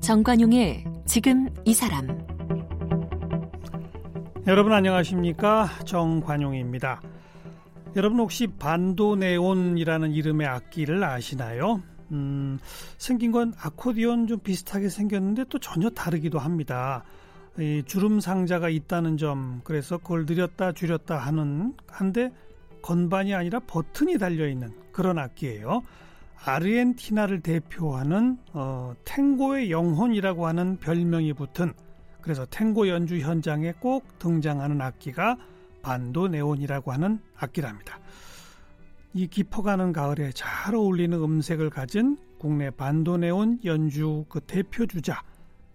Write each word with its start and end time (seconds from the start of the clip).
정관용의 0.00 0.84
지금 1.06 1.48
이 1.64 1.72
사람 1.72 2.06
여러분 4.46 4.74
안녕하십니까 4.74 5.70
정관용입니다. 5.86 7.00
여러분 7.96 8.18
혹시 8.18 8.46
반도네온이라는 8.46 10.12
이름의 10.12 10.46
악기를 10.46 11.02
아시나요? 11.02 11.80
음, 12.12 12.58
생긴 12.98 13.32
건 13.32 13.54
아코디언 13.58 14.26
좀 14.26 14.40
비슷하게 14.40 14.90
생겼는데 14.90 15.44
또 15.48 15.58
전혀 15.58 15.88
다르기도 15.88 16.38
합니다. 16.38 17.04
이 17.58 17.82
주름 17.86 18.18
상자가 18.18 18.68
있다는 18.68 19.16
점 19.16 19.60
그래서 19.62 19.98
그걸 19.98 20.26
늘렸다 20.26 20.72
줄였다 20.72 21.16
하는 21.16 21.74
한데 21.86 22.32
건반이 22.82 23.32
아니라 23.32 23.60
버튼이 23.60 24.18
달려 24.18 24.48
있는 24.48 24.72
그런 24.92 25.18
악기예요. 25.18 25.82
아르헨티나를 26.44 27.40
대표하는 27.40 28.38
어, 28.52 28.92
탱고의 29.04 29.70
영혼이라고 29.70 30.46
하는 30.46 30.76
별명이 30.78 31.32
붙은 31.32 31.72
그래서 32.20 32.44
탱고 32.50 32.88
연주 32.88 33.18
현장에 33.18 33.72
꼭 33.72 34.18
등장하는 34.18 34.80
악기가 34.80 35.36
반도네온이라고 35.82 36.92
하는 36.92 37.20
악기랍니다. 37.36 38.00
이 39.12 39.28
깊어가는 39.28 39.92
가을에 39.92 40.32
잘 40.34 40.74
어울리는 40.74 41.16
음색을 41.16 41.70
가진 41.70 42.18
국내 42.38 42.70
반도네온 42.70 43.60
연주 43.64 44.24
그 44.28 44.40
대표 44.40 44.86
주자 44.86 45.22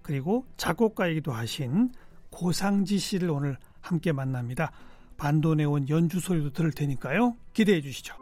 그리고 0.09 0.43
작곡가이기도 0.57 1.31
하신 1.31 1.91
고상지 2.31 2.97
씨를 2.97 3.29
오늘 3.29 3.59
함께 3.79 4.11
만납니다. 4.11 4.71
반도네온 5.17 5.87
연주 5.87 6.19
소리도 6.19 6.51
들을 6.51 6.71
테니까요. 6.71 7.35
기대해 7.53 7.79
주시죠. 7.79 8.15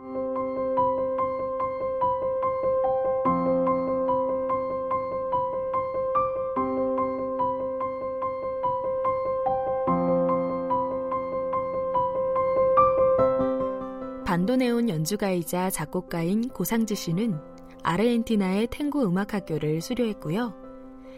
반도네온 14.25 14.89
연주가이자 14.89 15.69
작곡가인 15.69 16.49
고상지 16.49 16.95
씨는 16.95 17.39
아르헨티나의 17.81 18.67
탱고 18.67 19.07
음악학교를 19.07 19.79
수료했고요. 19.79 20.66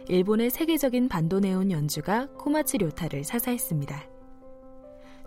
일본의 0.09 0.49
세계적인 0.49 1.07
반도네온 1.07 1.69
연주가 1.69 2.25
코마츠 2.39 2.77
료타를 2.77 3.23
사사했습니다. 3.23 4.09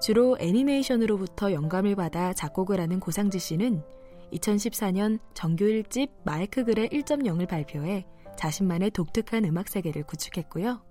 주로 0.00 0.36
애니메이션으로부터 0.40 1.52
영감을 1.52 1.94
받아 1.94 2.32
작곡을 2.32 2.80
하는 2.80 2.98
고상지 2.98 3.38
씨는 3.38 3.84
2014년 4.32 5.20
정규 5.34 5.66
1집 5.66 6.10
마이크 6.24 6.64
글의 6.64 6.88
1.0을 6.88 7.46
발표해 7.46 8.04
자신만의 8.36 8.90
독특한 8.90 9.44
음악 9.44 9.68
세계를 9.68 10.02
구축했고요. 10.02 10.82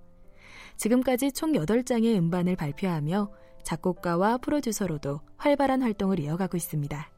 지금까지 0.77 1.33
총 1.33 1.51
8장의 1.51 2.15
음반을 2.15 2.55
발표하며 2.55 3.29
작곡가와 3.63 4.37
프로듀서로도 4.37 5.19
활발한 5.35 5.81
활동을 5.81 6.21
이어가고 6.21 6.55
있습니다. 6.55 7.11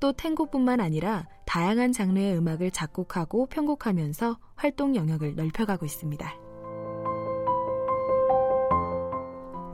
또 0.00 0.12
탱고뿐만 0.12 0.80
아니라 0.80 1.26
다양한 1.46 1.92
장르의 1.92 2.36
음악을 2.36 2.70
작곡하고 2.70 3.46
편곡하면서 3.46 4.38
활동 4.54 4.96
영역을 4.96 5.34
넓혀가고 5.36 5.86
있습니다. 5.86 6.34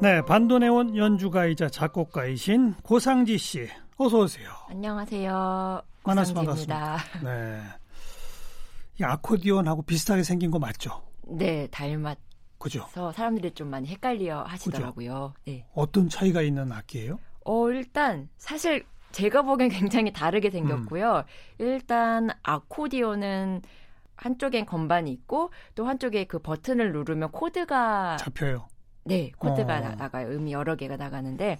네, 0.03 0.23
반도네온 0.23 0.97
연주가이자 0.97 1.69
작곡가이신 1.69 2.75
고상지 2.83 3.37
씨, 3.37 3.69
어서 3.97 4.21
오세요. 4.21 4.49
안녕하세요. 4.69 5.83
만나서 6.05 6.33
반갑습니다. 6.33 6.97
네, 7.23 7.61
이 8.99 9.05
아코디언하고 9.05 9.83
비슷하게 9.83 10.23
생긴 10.23 10.51
거 10.51 10.59
맞죠? 10.59 11.03
네, 11.27 11.67
닮았. 11.71 12.17
그죠. 12.59 12.87
그래서 12.91 13.13
사람들이 13.13 13.53
좀 13.53 13.69
많이 13.69 13.89
헷갈려 13.89 14.43
하시더라고요. 14.43 15.33
네. 15.47 15.67
어떤 15.75 16.09
차이가 16.09 16.43
있는 16.43 16.71
악기예요? 16.73 17.19
어, 17.45 17.71
일단 17.71 18.29
사실 18.37 18.85
제가 19.13 19.43
보기엔 19.43 19.71
굉장히 19.71 20.13
다르게 20.13 20.51
생겼고요. 20.51 21.17
음. 21.19 21.23
일단 21.59 22.31
아코디언은 22.43 23.63
한쪽엔 24.17 24.67
건반이 24.67 25.11
있고 25.13 25.51
또 25.75 25.87
한쪽에 25.87 26.25
그 26.25 26.39
버튼을 26.39 26.93
누르면 26.93 27.33
코드가 27.33 28.19
잡혀요. 28.19 28.69
네, 29.05 29.33
코드가 29.39 29.79
어. 29.79 29.81
나가요. 29.97 30.29
음이 30.29 30.53
여러 30.53 30.77
개가 30.77 30.97
나가는데 30.97 31.59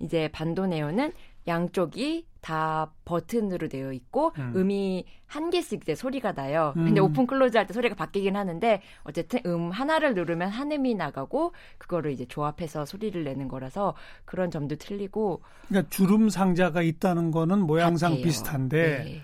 이제 0.00 0.28
반도네온은 0.28 1.12
양쪽이 1.48 2.26
다 2.40 2.92
버튼으로 3.04 3.68
되어 3.68 3.92
있고 3.92 4.32
음. 4.38 4.70
이 4.70 5.04
한 5.28 5.50
개씩 5.50 5.82
이제 5.82 5.94
소리가 5.94 6.32
나요. 6.32 6.72
음. 6.76 6.86
근데 6.86 7.00
open 7.00 7.26
close 7.26 7.56
할 7.56 7.66
때 7.66 7.74
소리가 7.74 7.94
바뀌긴 7.94 8.34
하는데 8.34 8.80
어쨌든 9.04 9.40
음 9.44 9.70
하나를 9.70 10.14
누르면 10.14 10.48
한 10.48 10.72
음이 10.72 10.94
나가고 10.94 11.52
그거를 11.76 12.12
이제 12.12 12.24
조합해서 12.24 12.86
소리를 12.86 13.22
내는 13.24 13.46
거라서 13.46 13.94
그런 14.24 14.50
점도 14.50 14.76
틀리고 14.76 15.42
그러니까 15.68 15.90
주름 15.90 16.30
상자가 16.30 16.80
있다는 16.82 17.30
거는 17.30 17.60
모양상 17.60 18.12
같아요. 18.12 18.24
비슷한데 18.24 19.04
네. 19.04 19.22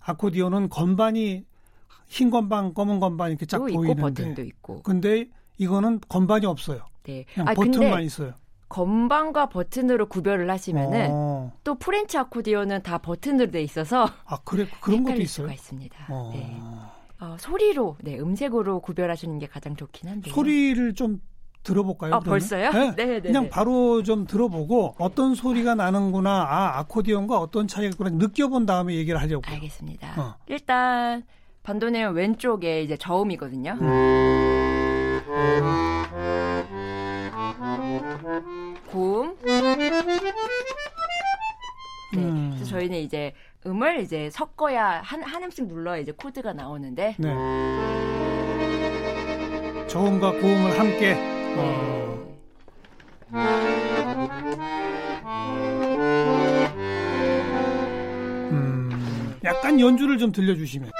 아코디언은 0.00 0.68
건반이 0.68 1.46
흰 2.06 2.30
건반, 2.30 2.72
검은 2.74 3.00
건반 3.00 3.30
이렇게 3.30 3.46
쫙 3.46 3.58
보이는데 3.58 3.94
버튼도 4.00 4.42
있고. 4.42 4.82
근데 4.82 5.26
이거는 5.56 6.00
건반이 6.08 6.44
없어요. 6.46 6.82
네. 7.02 7.24
그냥 7.32 7.48
아, 7.48 7.54
버튼만 7.54 8.02
있어요. 8.02 8.34
건반과 8.68 9.48
버튼으로 9.48 10.06
구별을 10.08 10.50
하시면은 10.50 11.08
어. 11.10 11.52
또 11.62 11.76
French 11.76 12.18
아코디언은 12.18 12.82
다 12.82 12.98
버튼으로 12.98 13.50
돼 13.50 13.62
있어서 13.62 14.08
아 14.24 14.38
그래 14.44 14.66
그런 14.80 15.04
것도 15.04 15.22
있어요. 15.22 15.46
수가 15.46 15.52
있습니다. 15.52 16.06
어. 16.10 16.30
네. 16.34 16.60
어, 17.20 17.36
소리로 17.38 17.96
네 18.02 18.18
음색으로 18.18 18.80
구별하시는 18.80 19.38
게 19.38 19.46
가장 19.46 19.76
좋긴 19.76 20.10
한데 20.10 20.30
소리를 20.30 20.94
좀 20.94 21.20
들어볼까요? 21.62 22.14
아, 22.14 22.20
벌써요? 22.20 22.70
네? 22.70 22.94
네, 22.94 23.06
네 23.06 23.20
그냥 23.20 23.44
네. 23.44 23.50
바로 23.50 24.02
좀 24.02 24.26
들어보고 24.26 24.94
어떤 24.98 25.34
소리가 25.34 25.74
나는구나, 25.74 26.30
아 26.30 26.78
아코디언과 26.78 27.38
어떤 27.38 27.66
차이가 27.66 27.90
있구나 27.90 28.10
느껴본 28.10 28.66
다음에 28.66 28.94
얘기를 28.94 29.20
하려고. 29.20 29.42
알겠습니다. 29.50 30.20
어. 30.20 30.34
일단 30.46 31.24
반도네온 31.64 32.14
왼쪽에 32.14 32.82
이제 32.82 32.96
저음이거든요. 32.96 33.78
고음. 38.96 39.36
네. 39.42 39.60
음. 42.14 42.52
그래서 42.54 42.70
저희는 42.70 42.98
이제 43.00 43.34
음을 43.66 44.00
이제 44.00 44.30
섞어야 44.30 45.02
한, 45.02 45.22
한 45.22 45.42
음씩 45.42 45.66
눌러야 45.66 45.98
이제 45.98 46.12
코드가 46.12 46.54
나오는데. 46.54 47.14
네. 47.18 47.28
저음과 49.86 50.32
고음을 50.32 50.78
함께. 50.78 51.14
네. 51.14 51.54
어. 51.58 52.06
음, 58.50 59.38
약간 59.44 59.78
연주를 59.78 60.16
좀 60.16 60.32
들려주시면. 60.32 60.90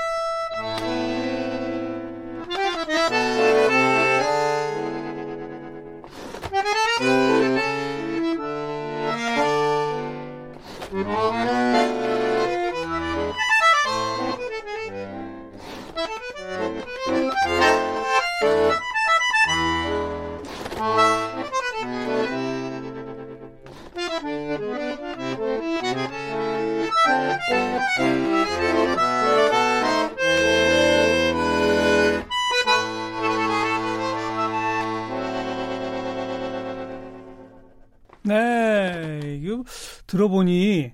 들어보니 40.16 40.92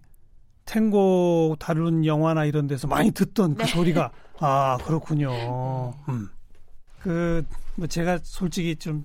탱고 0.64 1.56
다룬 1.58 2.04
영화나 2.04 2.44
이런 2.44 2.66
데서 2.66 2.88
많이 2.88 3.12
듣던 3.12 3.54
그 3.54 3.62
네. 3.62 3.68
소리가 3.68 4.10
아 4.40 4.78
그렇군요. 4.84 5.94
음. 6.08 6.28
그뭐 7.00 7.86
제가 7.88 8.18
솔직히 8.22 8.76
좀 8.76 9.04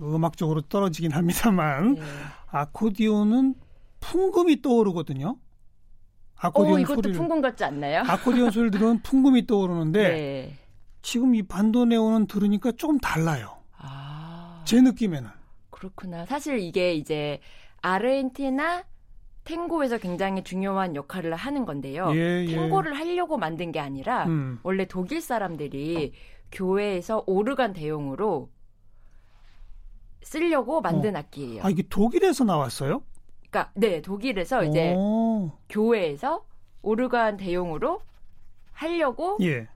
음악적으로 0.00 0.62
떨어지긴 0.62 1.12
합니다만 1.12 1.94
네. 1.94 2.02
아코디온은 2.50 3.54
풍금이 4.00 4.62
떠오르거든요. 4.62 5.36
아코디언 6.36 6.74
오, 6.74 6.78
이것도 6.78 7.02
소리를, 7.02 7.16
풍금 7.18 7.40
같지 7.40 7.64
않나요? 7.64 8.02
아코디언 8.06 8.50
소리를 8.50 8.70
들으면 8.70 9.02
풍금이 9.02 9.46
떠오르는데 9.46 10.08
네. 10.08 10.58
지금 11.02 11.34
이 11.34 11.42
반도네온은 11.42 12.26
들으니까 12.26 12.72
좀 12.72 12.98
달라요. 12.98 13.58
아... 13.76 14.62
제 14.64 14.80
느낌에는. 14.80 15.28
그렇구나. 15.70 16.26
사실 16.26 16.58
이게 16.58 16.94
이제 16.94 17.40
아르헨티나 17.82 18.84
탱고에서 19.48 19.96
굉장히 19.96 20.44
중요한 20.44 20.94
역할을 20.94 21.34
하는 21.34 21.64
건데요. 21.64 22.12
예, 22.14 22.44
예. 22.44 22.46
탱고를 22.46 22.92
하려고 22.92 23.38
만든 23.38 23.72
게 23.72 23.80
아니라 23.80 24.26
음. 24.26 24.60
원래 24.62 24.84
독일 24.84 25.22
사람들이 25.22 26.12
교회에서 26.52 27.24
오르간 27.26 27.72
대용으로 27.72 28.50
쓰려고 30.22 30.82
만든 30.82 31.16
어. 31.16 31.20
악기예요. 31.20 31.62
아 31.64 31.70
이게 31.70 31.82
독일에서 31.88 32.44
나왔어요? 32.44 33.02
그러니까 33.48 33.72
네 33.74 34.02
독일에서 34.02 34.64
이제 34.64 34.94
오. 34.94 35.50
교회에서 35.70 36.44
오르간 36.82 37.38
대용으로 37.38 38.02
하려고 38.72 39.38
예. 39.40 39.66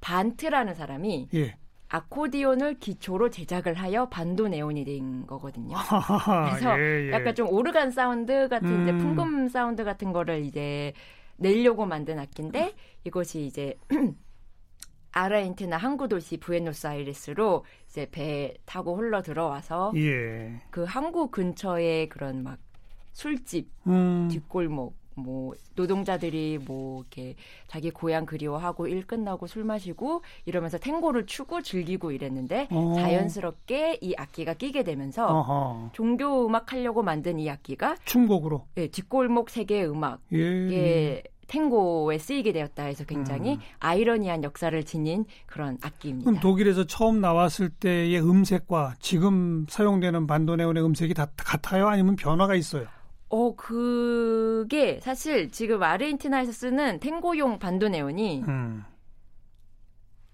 반트라는 0.00 0.74
사람이 0.74 1.28
예. 1.34 1.56
아코디온을 1.92 2.78
기초로 2.78 3.28
제작을 3.28 3.74
하여 3.74 4.08
반도 4.08 4.48
네온이 4.48 4.84
된 4.86 5.26
거거든요. 5.26 5.76
그래서 6.48 6.78
예, 6.78 7.08
예. 7.08 7.12
약간 7.12 7.34
좀 7.34 7.48
오르간 7.48 7.90
사운드 7.90 8.48
같은 8.48 8.68
음. 8.68 8.82
이제 8.82 8.96
풍금 8.96 9.48
사운드 9.48 9.84
같은 9.84 10.10
거를 10.10 10.42
이제 10.42 10.94
내려고 11.36 11.84
만든 11.84 12.18
악기인데 12.18 12.74
이것이 13.04 13.44
이제 13.44 13.78
아르헨티나 15.12 15.76
항구 15.76 16.08
도시 16.08 16.38
부에노스아이레스로 16.38 17.66
이제 17.86 18.08
배 18.10 18.54
타고 18.64 18.96
흘러 18.96 19.20
들어와서 19.20 19.92
예. 19.96 20.62
그 20.70 20.84
항구 20.84 21.30
근처에 21.30 22.08
그런 22.08 22.42
막 22.42 22.58
술집, 23.12 23.68
음. 23.86 24.28
뒷골목 24.30 24.96
뭐 25.14 25.54
노동자들이 25.76 26.58
뭐 26.64 27.00
이렇게 27.00 27.34
자기 27.66 27.90
고향 27.90 28.26
그리워하고 28.26 28.86
일 28.86 29.06
끝나고 29.06 29.46
술 29.46 29.64
마시고 29.64 30.22
이러면서 30.44 30.78
탱고를 30.78 31.26
추고 31.26 31.62
즐기고 31.62 32.12
이랬는데 32.12 32.68
어. 32.70 32.94
자연스럽게 32.96 33.98
이 34.00 34.14
악기가 34.16 34.54
끼게 34.54 34.82
되면서 34.82 35.26
어허. 35.26 35.90
종교 35.92 36.46
음악 36.46 36.72
하려고 36.72 37.02
만든 37.02 37.38
이 37.38 37.50
악기가 37.50 37.96
춤곡으로 38.04 38.66
예, 38.76 38.88
뒷골목 38.88 39.50
세계 39.50 39.84
음악에 39.84 40.18
예. 40.32 41.22
탱고에 41.52 42.18
쓰이게 42.18 42.52
되었다 42.52 42.84
해서 42.84 43.04
굉장히 43.04 43.54
음. 43.54 43.60
아이러니한 43.78 44.42
역사를 44.42 44.82
지닌 44.84 45.26
그런 45.46 45.76
악기입니다. 45.82 46.30
그럼 46.30 46.40
독일에서 46.40 46.86
처음 46.86 47.20
나왔을 47.20 47.68
때의 47.68 48.20
음색과 48.20 48.94
지금 49.00 49.66
사용되는 49.68 50.26
반도네온의 50.26 50.82
음색이 50.82 51.12
다 51.12 51.26
같아요? 51.36 51.88
아니면 51.88 52.16
변화가 52.16 52.54
있어요? 52.54 52.86
어, 53.32 53.56
그게 53.56 55.00
사실 55.00 55.50
지금 55.50 55.82
아르헨티나에서 55.82 56.52
쓰는 56.52 57.00
탱고용 57.00 57.58
반도네온이 57.58 58.44
음. 58.46 58.84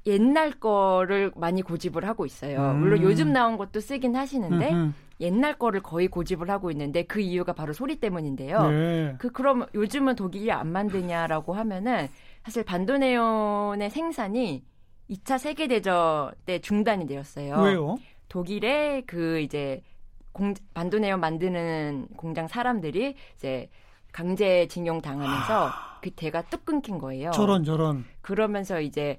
옛날 0.05 0.50
거를 0.59 1.31
많이 1.37 1.62
고집을 1.62 2.09
하고 2.09 2.27
있어요. 2.27 2.73
음. 2.73 2.81
물론 2.81 3.03
요즘 3.03 3.33
나온 3.33 3.56
것도 3.56 3.79
쓰긴 3.79 4.17
하시는데 4.17 4.73
음흠. 4.73 4.93
옛날 5.21 5.56
거를 5.56 5.81
거의 5.81 6.09
고집을 6.09 6.50
하고 6.50 6.73
있는데 6.73 7.05
그 7.05 7.21
이유가 7.21 7.53
바로 7.53 7.73
소리 7.73 8.00
때문인데요. 8.00 8.69
네. 8.69 9.15
그 9.19 9.31
그럼 9.31 9.67
요즘은 9.75 10.17
독일이 10.17 10.51
안 10.51 10.67
만드냐라고 10.73 11.53
하면은 11.53 12.09
사실 12.43 12.65
반도네온의 12.65 13.91
생산이 13.91 14.65
2차 15.09 15.39
세계 15.39 15.69
대전 15.69 16.33
때 16.47 16.59
중단이 16.59 17.06
되었어요. 17.06 17.62
왜요? 17.62 17.97
독일의 18.29 19.06
그 19.06 19.39
이제 19.39 19.83
공, 20.38 20.55
반도네온 20.73 21.19
만드는 21.19 22.06
공장 22.17 22.46
사람들이 22.46 23.17
이제 23.35 23.69
강제징용 24.12 25.02
당하면서 25.02 25.70
그 26.00 26.11
대가 26.12 26.43
뚝 26.43 26.64
끊긴 26.64 26.99
거예요. 26.99 27.32
저런 27.32 27.64
저런. 27.64 28.05
그러면서 28.20 28.81
이제 28.81 29.19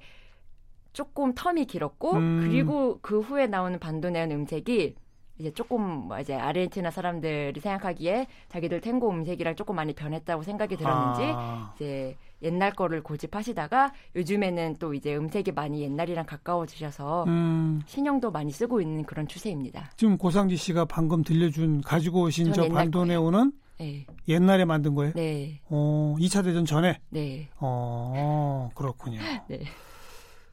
조금 0.94 1.34
텀이 1.34 1.68
길었고 1.68 2.12
음. 2.14 2.40
그리고 2.42 2.98
그 3.02 3.20
후에 3.20 3.46
나오는 3.46 3.78
반도네온 3.78 4.30
음색이 4.32 4.94
이제 5.38 5.50
조금 5.52 5.82
뭐 5.82 6.18
이제 6.18 6.34
아르헨티나 6.34 6.90
사람들이 6.90 7.60
생각하기에 7.60 8.26
자기들 8.48 8.80
탱고 8.80 9.10
음색이랑 9.10 9.56
조금 9.56 9.76
많이 9.76 9.92
변했다고 9.92 10.42
생각이 10.42 10.76
들었는지 10.76 11.32
아. 11.34 11.72
이제 11.76 12.16
옛날 12.42 12.72
거를 12.72 13.02
고집하시다가 13.02 13.92
요즘에는 14.16 14.76
또 14.78 14.94
이제 14.94 15.16
음색이 15.16 15.52
많이 15.52 15.82
옛날이랑 15.82 16.26
가까워지셔서 16.26 17.24
음. 17.24 17.82
신형도 17.86 18.30
많이 18.30 18.50
쓰고 18.50 18.80
있는 18.80 19.04
그런 19.04 19.26
추세입니다. 19.26 19.90
지금 19.96 20.16
고상지 20.16 20.56
씨가 20.56 20.86
방금 20.86 21.22
들려준 21.22 21.80
가지고 21.82 22.22
오신 22.22 22.52
저 22.52 22.68
반도네온은 22.68 23.52
네. 23.78 24.06
옛날에 24.28 24.64
만든 24.64 24.94
거예요? 24.94 25.12
네. 25.14 25.60
어, 25.68 26.14
2차 26.18 26.44
대전 26.44 26.66
전에? 26.66 27.00
네. 27.08 27.48
어, 27.58 28.68
그렇군요. 28.74 29.18
네. 29.48 29.60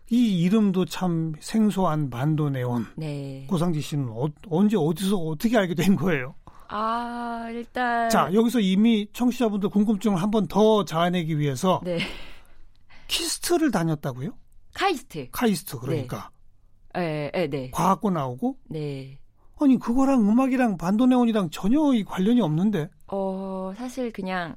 이 0.09 0.41
이름도 0.43 0.85
참 0.85 1.33
생소한 1.39 2.09
반도네온. 2.09 2.85
네. 2.95 3.45
고상지 3.49 3.81
씨는 3.81 4.07
어, 4.09 4.27
언제 4.49 4.77
어디서 4.77 5.17
어떻게 5.17 5.57
알게 5.57 5.75
된 5.75 5.97
거예요? 5.97 6.35
아, 6.69 7.47
일단. 7.51 8.09
자, 8.09 8.29
여기서 8.33 8.59
이미 8.59 9.07
청취자분들 9.13 9.69
궁금증을 9.69 10.21
한 10.21 10.31
번 10.31 10.47
더 10.47 10.83
자아내기 10.85 11.39
위해서. 11.39 11.81
네. 11.83 11.99
카이스트를 13.07 13.71
다녔다고요? 13.71 14.31
카이스트. 14.73 15.29
카이스트, 15.31 15.79
그러니까. 15.79 16.29
네, 16.93 17.31
네, 17.33 17.47
네. 17.49 17.71
과학고 17.71 18.11
나오고? 18.11 18.57
네. 18.69 19.19
아니, 19.59 19.79
그거랑 19.79 20.21
음악이랑 20.29 20.77
반도네온이랑 20.77 21.49
전혀 21.49 21.93
이 21.93 22.03
관련이 22.03 22.41
없는데? 22.41 22.89
어, 23.07 23.73
사실 23.77 24.11
그냥 24.11 24.55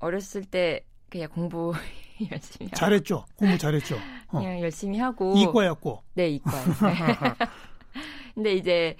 어렸을 0.00 0.44
때 0.44 0.84
그냥 1.08 1.28
공부 1.30 1.72
열심히 2.30 2.66
하고. 2.66 2.76
잘했죠? 2.76 3.24
공부 3.36 3.56
잘했죠? 3.56 3.96
어. 4.28 4.38
그냥 4.40 4.60
열심히 4.60 4.98
하고. 4.98 5.34
이과였고? 5.36 6.02
네, 6.14 6.28
이과. 6.30 6.50
근데 8.34 8.54
이제 8.54 8.96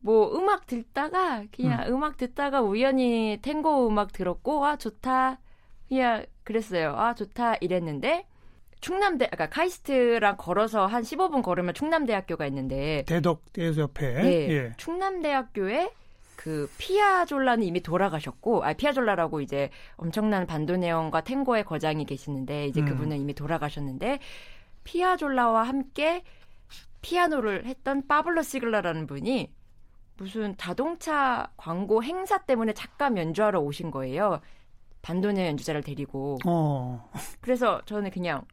뭐 0.00 0.34
음악 0.36 0.66
듣다가 0.66 1.44
그냥 1.54 1.88
음. 1.88 2.02
악 2.02 2.16
듣다가 2.16 2.62
우연히 2.62 3.38
탱고 3.42 3.88
음악 3.88 4.12
들었고 4.12 4.64
아 4.64 4.76
좋다 4.76 5.40
그냥 5.88 6.24
그랬어요 6.44 6.94
아 6.96 7.14
좋다 7.14 7.56
이랬는데 7.56 8.26
충남대 8.80 9.28
아까 9.32 9.48
카이스트랑 9.48 10.36
걸어서 10.36 10.86
한 10.86 11.02
15분 11.02 11.42
걸으면 11.42 11.74
충남대학교가 11.74 12.46
있는데 12.46 13.04
대덕대 13.06 13.76
옆에 13.76 14.22
네, 14.22 14.50
예. 14.50 14.72
충남대학교에 14.76 15.90
그 16.36 16.70
피아졸라는 16.78 17.64
이미 17.64 17.80
돌아가셨고 17.80 18.64
아 18.64 18.72
피아졸라라고 18.72 19.40
이제 19.40 19.70
엄청난 19.96 20.46
반도네온과 20.46 21.22
탱고의 21.22 21.64
거장이 21.64 22.04
계시는데 22.04 22.68
이제 22.68 22.80
음. 22.80 22.86
그분은 22.86 23.18
이미 23.18 23.34
돌아가셨는데 23.34 24.20
피아졸라와 24.84 25.64
함께 25.64 26.22
피아노를 27.02 27.66
했던 27.66 28.06
파블로 28.06 28.42
시글라라는 28.42 29.08
분이 29.08 29.52
무슨 30.18 30.56
자동차 30.56 31.50
광고 31.56 32.02
행사 32.02 32.38
때문에 32.38 32.74
잠깐 32.74 33.16
연주하러 33.16 33.60
오신 33.60 33.90
거예요. 33.90 34.40
반도네 35.00 35.46
연주자를 35.48 35.82
데리고. 35.82 36.38
어. 36.44 37.10
그래서 37.40 37.80
저는 37.86 38.10
그냥 38.10 38.44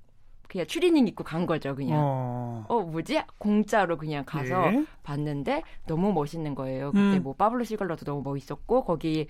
그냥 0.47 0.67
추리닝 0.67 1.07
입고 1.07 1.23
간 1.23 1.47
거죠, 1.47 1.75
그냥. 1.75 1.99
어, 1.99 2.65
어 2.69 2.81
뭐지? 2.81 3.19
공짜로 3.39 3.97
그냥 3.97 4.23
가서 4.25 4.71
예? 4.71 4.85
봤는데 5.01 5.63
너무 5.87 6.13
멋있는 6.13 6.53
거예요. 6.53 6.91
그때 6.91 7.17
음. 7.17 7.23
뭐 7.23 7.33
파블로 7.33 7.63
시글러도 7.63 8.05
너무 8.05 8.21
멋있었고 8.21 8.85
거기 8.85 9.27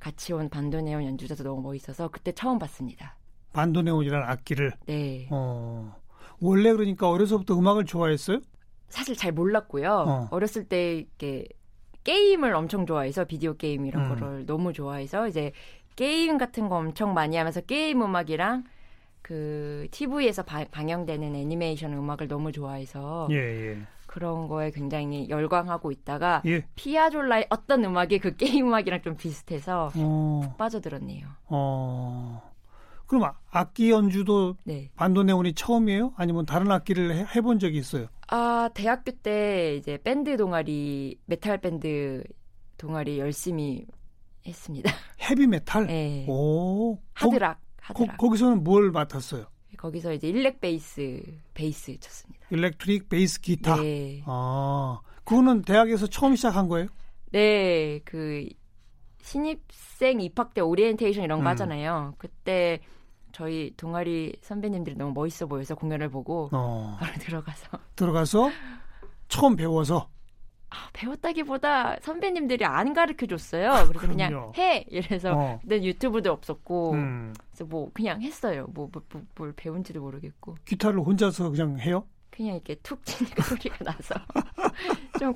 같이 0.00 0.32
온 0.32 0.48
반도네온 0.48 1.04
연주자도 1.04 1.44
너무 1.44 1.60
멋있어서 1.60 2.08
그때 2.08 2.32
처음 2.32 2.58
봤습니다. 2.58 3.16
반도네온이라는 3.52 4.26
악기를. 4.26 4.72
네. 4.86 5.28
어. 5.30 5.94
원래 6.40 6.72
그러니까 6.72 7.10
어려서부터 7.10 7.56
음악을 7.58 7.84
좋아했어요? 7.84 8.40
사실 8.88 9.14
잘 9.14 9.32
몰랐고요. 9.32 9.90
어. 9.90 10.28
어렸을 10.30 10.64
때 10.64 10.96
이렇게 10.96 11.46
게임을 12.04 12.54
엄청 12.54 12.86
좋아해서 12.86 13.24
비디오 13.24 13.54
게임 13.56 13.86
이런 13.86 14.04
음. 14.04 14.08
거를 14.08 14.46
너무 14.46 14.72
좋아해서 14.72 15.26
이제 15.28 15.52
게임 15.96 16.38
같은 16.38 16.68
거 16.68 16.76
엄청 16.76 17.14
많이 17.14 17.36
하면서 17.36 17.60
게임 17.60 18.02
음악이랑 18.02 18.64
그 19.22 19.88
TV에서 19.90 20.42
바, 20.42 20.64
방영되는 20.70 21.34
애니메이션 21.34 21.94
음악을 21.94 22.28
너무 22.28 22.52
좋아해서 22.52 23.28
예, 23.30 23.36
예. 23.36 23.78
그런 24.06 24.48
거에 24.48 24.70
굉장히 24.70 25.28
열광하고 25.28 25.90
있다가 25.90 26.42
예. 26.46 26.66
피아졸라의 26.74 27.46
어떤 27.48 27.84
음악이 27.84 28.18
그 28.18 28.36
게임 28.36 28.66
음악이랑 28.68 29.02
좀 29.02 29.16
비슷해서 29.16 29.90
어. 29.96 30.54
빠져들었네요. 30.58 31.26
어. 31.46 32.52
그럼 33.06 33.32
악기 33.50 33.90
연주도 33.90 34.56
네. 34.64 34.90
반도네온이 34.96 35.54
처음이에요? 35.54 36.14
아니면 36.16 36.46
다른 36.46 36.70
악기를 36.70 37.14
해, 37.14 37.26
해본 37.34 37.58
적이 37.58 37.78
있어요? 37.78 38.06
아 38.28 38.70
대학교 38.74 39.12
때 39.12 39.76
이제 39.76 39.98
밴드 40.02 40.36
동아리 40.36 41.18
메탈 41.26 41.58
밴드 41.60 42.22
동아리 42.78 43.18
열심히 43.18 43.86
했습니다. 44.46 44.90
헤비 45.30 45.46
메탈? 45.46 45.86
네. 45.86 46.26
오 46.28 46.98
하드락 47.14 47.60
하드락. 47.80 48.16
거, 48.18 48.30
기서는 48.30 48.64
뭘 48.64 48.90
맡았어요? 48.90 49.46
거기서 49.76 50.12
이제 50.14 50.28
일렉 50.28 50.60
베이스 50.60 51.22
베이스 51.52 51.98
쳤습니다. 51.98 52.46
electric 52.50 53.08
베이스 53.08 53.40
기타. 53.40 53.76
네. 53.76 54.22
아 54.26 55.00
그거는 55.24 55.62
대학에서 55.62 56.06
처음 56.06 56.36
시작한 56.36 56.68
거예요? 56.68 56.88
네, 57.32 58.00
그 58.04 58.46
신입생 59.22 60.20
입학 60.20 60.54
때 60.54 60.60
오리엔테이션 60.60 61.24
이런 61.24 61.40
거 61.40 61.44
음. 61.44 61.46
하잖아요. 61.48 62.14
그때 62.18 62.80
저희 63.34 63.72
동아리 63.76 64.32
선배님들이 64.42 64.96
너무 64.96 65.12
멋있어 65.12 65.46
보여서 65.46 65.74
공연을 65.74 66.08
보고 66.08 66.48
어. 66.52 66.96
바로 67.00 67.12
들어가서 67.14 67.78
들어가서 67.96 68.50
처음 69.28 69.56
배워서 69.56 70.08
아, 70.70 70.88
배웠다기보다 70.92 71.98
선배님들이 72.00 72.64
안 72.64 72.94
가르쳐 72.94 73.26
줬어요. 73.26 73.86
그래서 73.88 74.06
그냥. 74.08 74.52
해 74.56 74.84
이래서 74.88 75.32
어. 75.32 75.58
그때 75.62 75.82
유튜브도 75.82 76.32
없었고 76.32 76.92
음. 76.92 77.34
그래서 77.50 77.64
뭐 77.64 77.90
그냥 77.92 78.20
했어요. 78.22 78.66
뭐, 78.72 78.88
뭐, 78.92 79.02
뭐, 79.12 79.22
뭘 79.36 79.52
배운지도 79.52 80.00
모르겠고 80.00 80.56
기타를 80.64 81.00
혼자서 81.00 81.50
그냥 81.50 81.78
해요? 81.78 82.06
그냥 82.30 82.54
이렇게 82.54 82.74
툭 82.82 83.04
치니까 83.04 83.42
소리가 83.44 83.84
나서 83.84 84.14
좀 85.18 85.34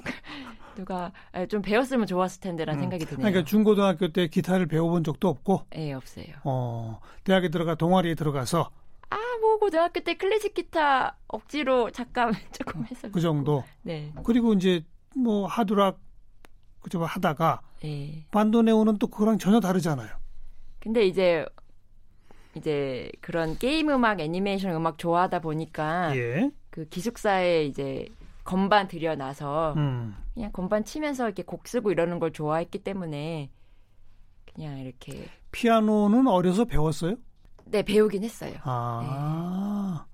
누가 0.78 1.12
아, 1.32 1.44
좀 1.47 1.61
배웠으면 1.61 2.06
좋았을 2.06 2.40
텐데라는 2.40 2.78
음. 2.78 2.82
생각이 2.82 3.04
드네요. 3.04 3.18
그러니까 3.18 3.44
중고등학교 3.44 4.08
때 4.12 4.28
기타를 4.28 4.66
배워본 4.66 5.02
적도 5.02 5.28
없고, 5.28 5.62
예, 5.75 5.92
없어요. 5.92 6.26
어, 6.44 7.00
대학에 7.25 7.49
들어가 7.49 7.75
동아리에 7.75 8.14
들어가서 8.14 8.70
아, 9.11 9.16
뭐 9.40 9.58
고등학교 9.58 10.00
때 10.00 10.14
클래식 10.14 10.54
기타 10.54 11.16
억지로 11.26 11.90
잠깐 11.90 12.32
조금 12.52 12.87
했어요. 12.87 13.11
그 13.12 13.20
정도. 13.20 13.64
네. 13.82 14.12
그리고 14.25 14.52
이제 14.52 14.85
뭐 15.16 15.47
하드락 15.47 15.99
그저 16.80 17.00
하다가 17.00 17.61
예. 17.85 18.25
반도네온은 18.30 18.99
또 18.99 19.08
그거랑 19.08 19.38
전혀 19.38 19.58
다르잖아요. 19.58 20.08
근데 20.78 21.04
이제 21.06 21.44
이제 22.54 23.11
그런 23.20 23.58
게임 23.58 23.90
음악, 23.90 24.20
애니메이션 24.20 24.75
음악 24.75 24.99
좋아하다 24.99 25.40
보니까 25.40 26.16
예. 26.16 26.50
그 26.70 26.88
기숙사에 26.88 27.64
이제 27.64 28.06
건반 28.48 28.88
들여놔서 28.88 29.74
음. 29.76 30.16
그냥 30.32 30.50
건반 30.52 30.82
치면서 30.82 31.26
이렇게 31.26 31.42
곡 31.42 31.68
쓰고 31.68 31.92
이러는 31.92 32.18
걸 32.18 32.32
좋아했기 32.32 32.78
때문에 32.78 33.50
그냥 34.54 34.78
이렇게 34.78 35.26
피아노는 35.52 36.26
어려서 36.26 36.64
배웠어요? 36.64 37.16
네 37.66 37.82
배우긴 37.82 38.24
했어요. 38.24 38.54
아. 38.62 40.06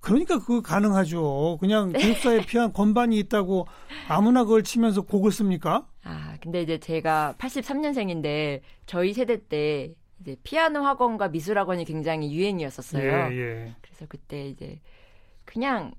그러니까 0.00 0.38
그거 0.38 0.60
가능하죠. 0.60 1.56
그냥 1.60 1.92
네. 1.92 2.00
기숙사에 2.00 2.44
피아노 2.44 2.72
건반이 2.74 3.18
있다고 3.20 3.66
아무나 4.06 4.44
그걸 4.44 4.64
치면서 4.64 5.00
곡을 5.00 5.30
씁니까? 5.32 5.86
아 6.04 6.36
근데 6.42 6.60
이제 6.60 6.76
제가 6.76 7.36
83년생인데 7.38 8.60
저희 8.84 9.14
세대 9.14 9.46
때 9.46 9.94
이제 10.20 10.36
피아노 10.42 10.82
학원과 10.82 11.28
미술 11.28 11.58
학원이 11.58 11.86
굉장히 11.86 12.34
유행이었었어요. 12.34 13.02
예, 13.02 13.34
예. 13.34 13.74
그래서 13.80 14.04
그때 14.10 14.46
이제 14.48 14.78
그냥 15.46 15.94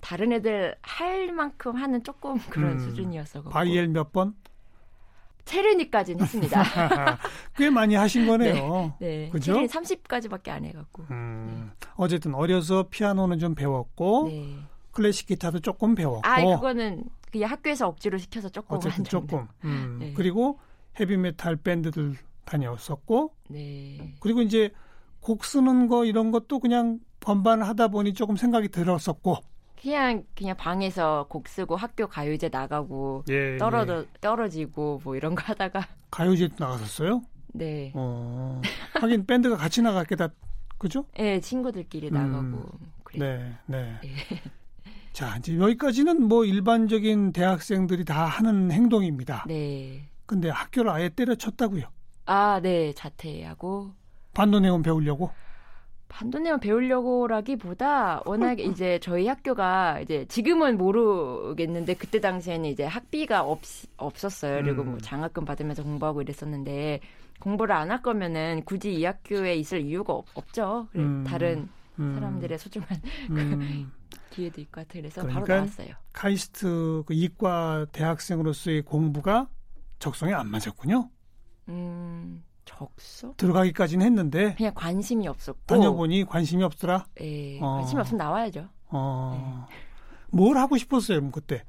다른 0.00 0.32
애들 0.32 0.76
할 0.82 1.32
만큼 1.32 1.76
하는 1.76 2.02
조금 2.02 2.38
그런 2.50 2.72
음, 2.72 2.78
수준이었어. 2.78 3.42
바이엘 3.44 3.88
몇 3.88 4.12
번? 4.12 4.34
체르니까지는 5.44 6.22
했습니다. 6.22 6.62
꽤 7.56 7.70
많이 7.70 7.94
하신 7.94 8.26
거네요. 8.26 8.94
네, 9.00 9.28
그죠? 9.30 9.52
체르니 9.54 9.68
30까지밖에 9.68 10.50
안 10.50 10.64
해갖고. 10.64 11.04
음, 11.10 11.72
어쨌든 11.96 12.34
어려서 12.34 12.86
피아노는 12.88 13.38
좀 13.38 13.54
배웠고 13.54 14.28
네. 14.28 14.56
클래식 14.92 15.26
기타도 15.26 15.60
조금 15.60 15.94
배웠고 15.94 16.20
아 16.24 16.40
그거는 16.42 17.04
그냥 17.30 17.50
학교에서 17.50 17.88
억지로 17.88 18.18
시켜서 18.18 18.48
조금 18.48 18.76
어쨌든. 18.76 19.04
조금 19.04 19.46
음, 19.64 19.98
네. 20.00 20.12
그리고 20.14 20.58
헤비메탈 20.98 21.56
밴드들 21.56 22.16
다녔었고 22.44 23.34
네. 23.48 24.14
그리고 24.20 24.42
이제 24.42 24.70
곡 25.20 25.44
쓰는 25.44 25.86
거 25.88 26.04
이런 26.04 26.30
것도 26.30 26.58
그냥 26.58 26.98
번반 27.20 27.62
하다 27.62 27.88
보니 27.88 28.14
조금 28.14 28.36
생각이 28.36 28.68
들었었고 28.68 29.36
그냥 29.80 30.24
그냥 30.34 30.56
방에서 30.56 31.26
곡 31.28 31.48
쓰고 31.48 31.76
학교 31.76 32.06
가요제 32.06 32.50
나가고 32.50 33.24
예, 33.30 33.56
떨어져 33.56 34.00
예. 34.00 34.06
떨어지고 34.20 35.00
뭐 35.02 35.16
이런 35.16 35.34
거 35.34 35.42
하다가 35.44 35.86
가요제도 36.10 36.56
나갔었어요. 36.58 37.22
네. 37.52 37.92
어, 37.94 38.60
하긴 39.00 39.26
밴드가 39.26 39.56
같이 39.56 39.80
나갔겠다. 39.82 40.28
그죠? 40.78 41.04
네, 41.16 41.40
친구들끼리 41.40 42.08
음, 42.08 42.14
나가고 42.14 42.70
그래요. 43.04 43.38
네, 43.66 43.98
네. 44.00 44.00
자, 45.12 45.36
이제 45.38 45.58
여기까지는 45.58 46.22
뭐 46.22 46.44
일반적인 46.44 47.32
대학생들이 47.32 48.04
다 48.04 48.24
하는 48.26 48.70
행동입니다. 48.70 49.44
네. 49.48 50.08
근데 50.26 50.48
학교를 50.48 50.90
아예 50.90 51.08
때려쳤다고요. 51.08 51.84
아, 52.26 52.60
네. 52.62 52.92
자퇴하고 52.92 53.92
반도네온 54.34 54.82
배우려고. 54.82 55.32
반도네온 56.10 56.60
배우려고라기보다 56.60 58.22
워낙 58.26 58.58
이제 58.60 58.98
저희 59.00 59.26
학교가 59.28 60.00
이제 60.00 60.26
지금은 60.28 60.76
모르겠는데 60.76 61.94
그때 61.94 62.20
당시에는 62.20 62.68
이제 62.68 62.84
학비가 62.84 63.42
없 63.42 63.60
없었어요. 63.96 64.62
그리고 64.62 64.82
음. 64.82 64.90
뭐 64.90 64.98
장학금 64.98 65.44
받으면서 65.44 65.82
공부하고 65.82 66.20
이랬었는데 66.22 67.00
공부를 67.38 67.74
안 67.74 67.90
할 67.90 68.02
거면은 68.02 68.62
굳이 68.64 68.92
이 68.92 69.04
학교에 69.04 69.54
있을 69.54 69.80
이유가 69.80 70.12
없, 70.12 70.52
죠 70.52 70.88
음. 70.96 71.24
다른 71.26 71.68
음, 71.98 72.14
사람들의 72.14 72.58
소중한 72.58 72.88
음, 73.30 73.90
기회도 74.30 74.60
있고 74.62 74.80
하여튼 74.80 75.00
그래서 75.02 75.22
그러니까 75.22 75.40
바로 75.46 75.54
나왔어요. 75.54 75.94
카이스트 76.12 77.02
그 77.06 77.14
이과 77.14 77.86
대학생으로서의 77.92 78.82
공부가 78.82 79.48
적성에 80.00 80.32
안 80.32 80.48
맞았군요. 80.50 81.08
음, 81.68 82.09
적소? 82.80 83.34
들어가기까지는 83.36 84.06
했는데 84.06 84.54
그냥 84.54 84.72
관심이 84.74 85.28
없었고 85.28 85.60
다녀보니 85.66 86.24
관심이 86.24 86.62
없더라. 86.64 87.04
예, 87.20 87.58
어. 87.60 87.76
관심이 87.76 88.00
없으면 88.00 88.18
나와야죠. 88.18 88.68
어, 88.88 89.66
네. 89.68 89.76
뭘 90.30 90.56
하고 90.56 90.76
싶었어요, 90.76 91.30
그때? 91.30 91.64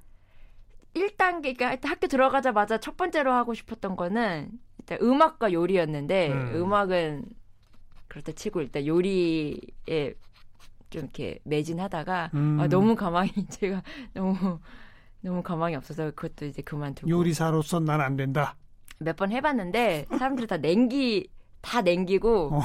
1단계, 0.93 1.41
그러니까 1.55 1.71
일단 1.73 1.91
학교 1.91 2.07
들어가자마자 2.07 2.77
첫 2.79 2.97
번째로 2.97 3.31
하고 3.33 3.53
싶었던 3.53 3.95
거는 3.95 4.51
일단 4.79 4.97
음악과 5.01 5.53
요리였는데 5.53 6.31
음. 6.31 6.63
음. 6.63 6.73
악은 6.73 7.25
그렇다 8.07 8.31
치고 8.33 8.61
일단 8.61 8.85
요리에 8.85 10.13
좀 10.89 11.03
이렇게 11.03 11.39
매진하다가 11.43 12.31
음. 12.33 12.59
아, 12.59 12.67
너무 12.67 12.95
가망이 12.95 13.31
제가 13.49 13.83
너무 14.13 14.59
너무 15.21 15.43
가망이 15.43 15.75
없어서 15.75 16.11
그것도 16.11 16.45
이제 16.45 16.61
그만두고 16.61 17.09
요리사로서 17.09 17.79
난 17.79 18.01
안 18.01 18.17
된다. 18.17 18.57
몇 18.99 19.15
번 19.15 19.31
해봤는데 19.31 20.07
사람들이 20.09 20.47
다 20.47 20.57
냉기 20.57 21.29
다 21.61 21.81
냉기고 21.81 22.55
어. 22.55 22.61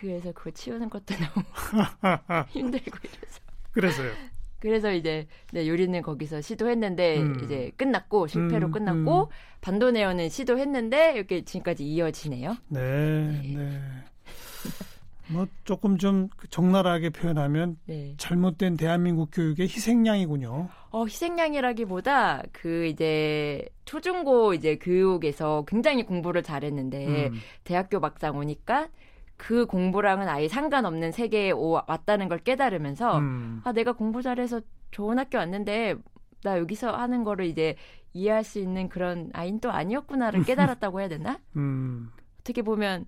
그래서 0.00 0.32
그거 0.32 0.50
치우는 0.50 0.90
것도 0.90 1.14
너무 1.14 1.44
힘들고 2.50 2.98
이래서 3.02 3.40
그래서요. 3.72 4.12
그래서 4.60 4.92
이제 4.92 5.26
네, 5.52 5.68
요리는 5.68 6.02
거기서 6.02 6.40
시도했는데 6.40 7.18
음. 7.18 7.44
이제 7.44 7.70
끝났고 7.76 8.26
실패로 8.26 8.66
음, 8.68 8.72
끝났고 8.72 9.22
음. 9.24 9.26
반도네온은 9.60 10.28
시도했는데 10.30 11.12
이렇게 11.14 11.44
지금까지 11.44 11.84
이어지네요. 11.84 12.56
네, 12.68 12.80
네. 13.54 13.80
뭐 15.30 15.46
조금 15.64 15.98
좀그 15.98 16.48
적나라하게 16.48 17.10
표현하면 17.10 17.78
네. 17.86 18.14
잘못된 18.16 18.76
대한민국 18.76 19.30
교육의 19.32 19.66
희생양이군요. 19.66 20.68
어, 20.90 21.04
희생양이라기보다 21.04 22.42
그 22.52 22.86
이제 22.86 23.68
초중고 23.84 24.54
이제 24.54 24.76
교육에서 24.76 25.64
굉장히 25.66 26.04
공부를 26.04 26.42
잘했는데 26.42 27.28
음, 27.28 27.34
대학교 27.64 28.00
막상 28.00 28.36
오니까 28.36 28.88
그 29.36 29.66
공부랑은 29.66 30.28
아예 30.28 30.48
상관없는 30.48 31.12
세계에 31.12 31.52
오, 31.52 31.80
왔다는 31.86 32.28
걸 32.28 32.38
깨달으면서 32.38 33.18
음, 33.18 33.60
아 33.64 33.72
내가 33.72 33.92
공부 33.92 34.22
잘해서 34.22 34.60
좋은 34.90 35.18
학교 35.18 35.38
왔는데 35.38 35.96
나 36.42 36.58
여기서 36.58 36.92
하는 36.92 37.24
거를 37.24 37.46
이제 37.46 37.76
이해할 38.12 38.44
수 38.44 38.58
있는 38.58 38.88
그런 38.88 39.30
아이는 39.32 39.60
또 39.60 39.70
아니었구나를 39.70 40.42
깨달았다고 40.44 41.00
해야 41.00 41.08
되나? 41.08 41.38
음. 41.56 42.10
어떻게 42.40 42.62
보면 42.62 43.06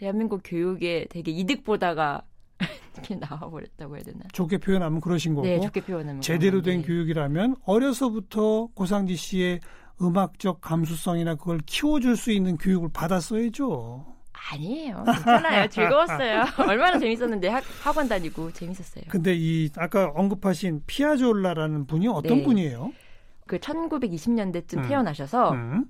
대한민국 0.00 0.40
교육에 0.42 1.06
되게 1.10 1.30
이득 1.30 1.62
보다가 1.62 2.22
이렇게 2.94 3.16
나와버렸다고 3.16 3.96
해야 3.96 4.02
되나? 4.02 4.20
좋게 4.32 4.56
표현하면 4.56 5.02
그러신 5.02 5.34
거고 5.34 5.46
네, 5.46 5.60
좋게 5.60 5.82
표현하면 5.82 6.22
제대로 6.22 6.62
된. 6.62 6.80
교육이라면 6.80 7.56
어려서부터 7.66 8.68
고상지 8.74 9.14
씨의 9.16 9.60
음악적 10.00 10.62
감수성이나 10.62 11.34
그걸 11.34 11.58
키워줄 11.66 12.16
수 12.16 12.32
있는 12.32 12.56
교육을 12.56 12.88
받았어야죠. 12.94 14.06
아니에요. 14.52 15.04
괜찮아요. 15.04 15.68
즐거웠어요. 15.68 16.44
얼마나 16.66 16.98
재밌었는데 16.98 17.48
학, 17.48 17.62
학원 17.82 18.08
다니고 18.08 18.52
재밌었어요. 18.54 19.04
근데 19.08 19.34
이 19.36 19.68
아까 19.76 20.10
언급하신 20.14 20.84
피아졸라라는 20.86 21.86
분이 21.86 22.08
어떤 22.08 22.38
네. 22.38 22.42
분이에요? 22.44 22.90
그 23.46 23.58
1920년대쯤 23.58 24.78
음. 24.78 24.88
태어나셔서 24.88 25.52
음, 25.52 25.84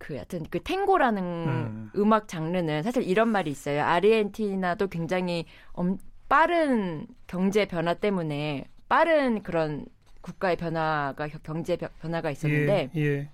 그 0.00 0.14
하여튼 0.14 0.44
그 0.50 0.60
탱고라는 0.62 1.22
음. 1.22 1.90
음. 1.94 2.12
악 2.14 2.26
장르는 2.26 2.82
사실 2.82 3.02
이런 3.04 3.28
말이 3.28 3.50
있어요. 3.50 3.82
아르헨티나도 3.84 4.88
굉장히 4.88 5.44
엄, 5.72 5.98
빠른 6.28 7.06
경제 7.26 7.66
변화 7.68 7.92
때문에 7.94 8.64
빠른 8.88 9.42
그런 9.42 9.84
국가의 10.22 10.56
변화가 10.56 11.28
겨- 11.28 11.38
경제 11.42 11.76
변- 11.76 11.90
변화가 12.00 12.30
있었는데 12.30 12.90
예, 12.96 13.00
예. 13.00 13.30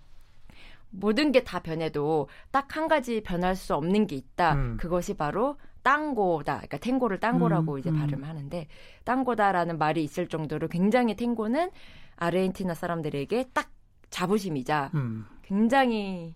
모든 0.90 1.30
게 1.32 1.44
다 1.44 1.60
변해도 1.60 2.28
딱 2.50 2.76
한 2.76 2.88
가지 2.88 3.22
변할 3.22 3.54
수 3.54 3.74
없는 3.74 4.06
게 4.08 4.16
있다. 4.16 4.54
음. 4.54 4.76
그것이 4.78 5.14
바로 5.14 5.56
땅고다. 5.84 6.54
그러니까 6.56 6.78
탱고를 6.78 7.20
땅고라고 7.20 7.74
음, 7.74 7.78
이제 7.78 7.90
음. 7.90 7.98
발음을 8.00 8.28
하는데 8.28 8.66
땅고다라는 9.04 9.78
말이 9.78 10.02
있을 10.02 10.26
정도로 10.26 10.66
굉장히 10.68 11.14
탱고는 11.14 11.70
아르헨티나 12.16 12.74
사람들에게 12.74 13.50
딱 13.54 13.70
자부심이자 14.10 14.90
음, 14.94 15.26
굉장히 15.42 16.34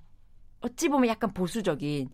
어찌 0.61 0.89
보면 0.89 1.09
약간 1.09 1.33
보수적인 1.33 2.09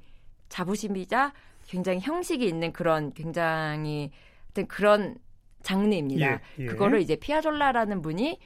자부심이자 0.49 1.33
굉장히 1.67 2.01
형식이 2.01 2.47
있는 2.47 2.73
그런 2.73 3.13
굉장히 3.13 4.11
어떤 4.51 4.67
그런 4.67 5.17
장르입니다. 5.63 6.33
예, 6.33 6.41
예. 6.59 6.67
그거를 6.67 7.01
이제 7.01 7.17
피아졸라라는 7.17 8.03
분이 8.03 8.39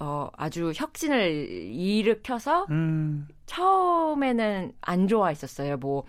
어, 0.00 0.28
아주 0.36 0.72
혁신을 0.74 1.30
일으켜서 1.72 2.66
음. 2.70 3.28
처음에는 3.46 4.72
안 4.80 5.08
좋아했었어요. 5.08 5.76
뭐 5.76 6.04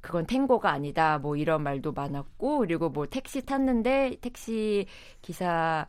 그건 0.00 0.26
탱고가 0.26 0.70
아니다. 0.70 1.18
뭐 1.18 1.36
이런 1.36 1.62
말도 1.62 1.92
많았고 1.92 2.58
그리고 2.58 2.88
뭐 2.88 3.06
택시 3.06 3.44
탔는데 3.44 4.16
택시 4.20 4.86
기사 5.20 5.86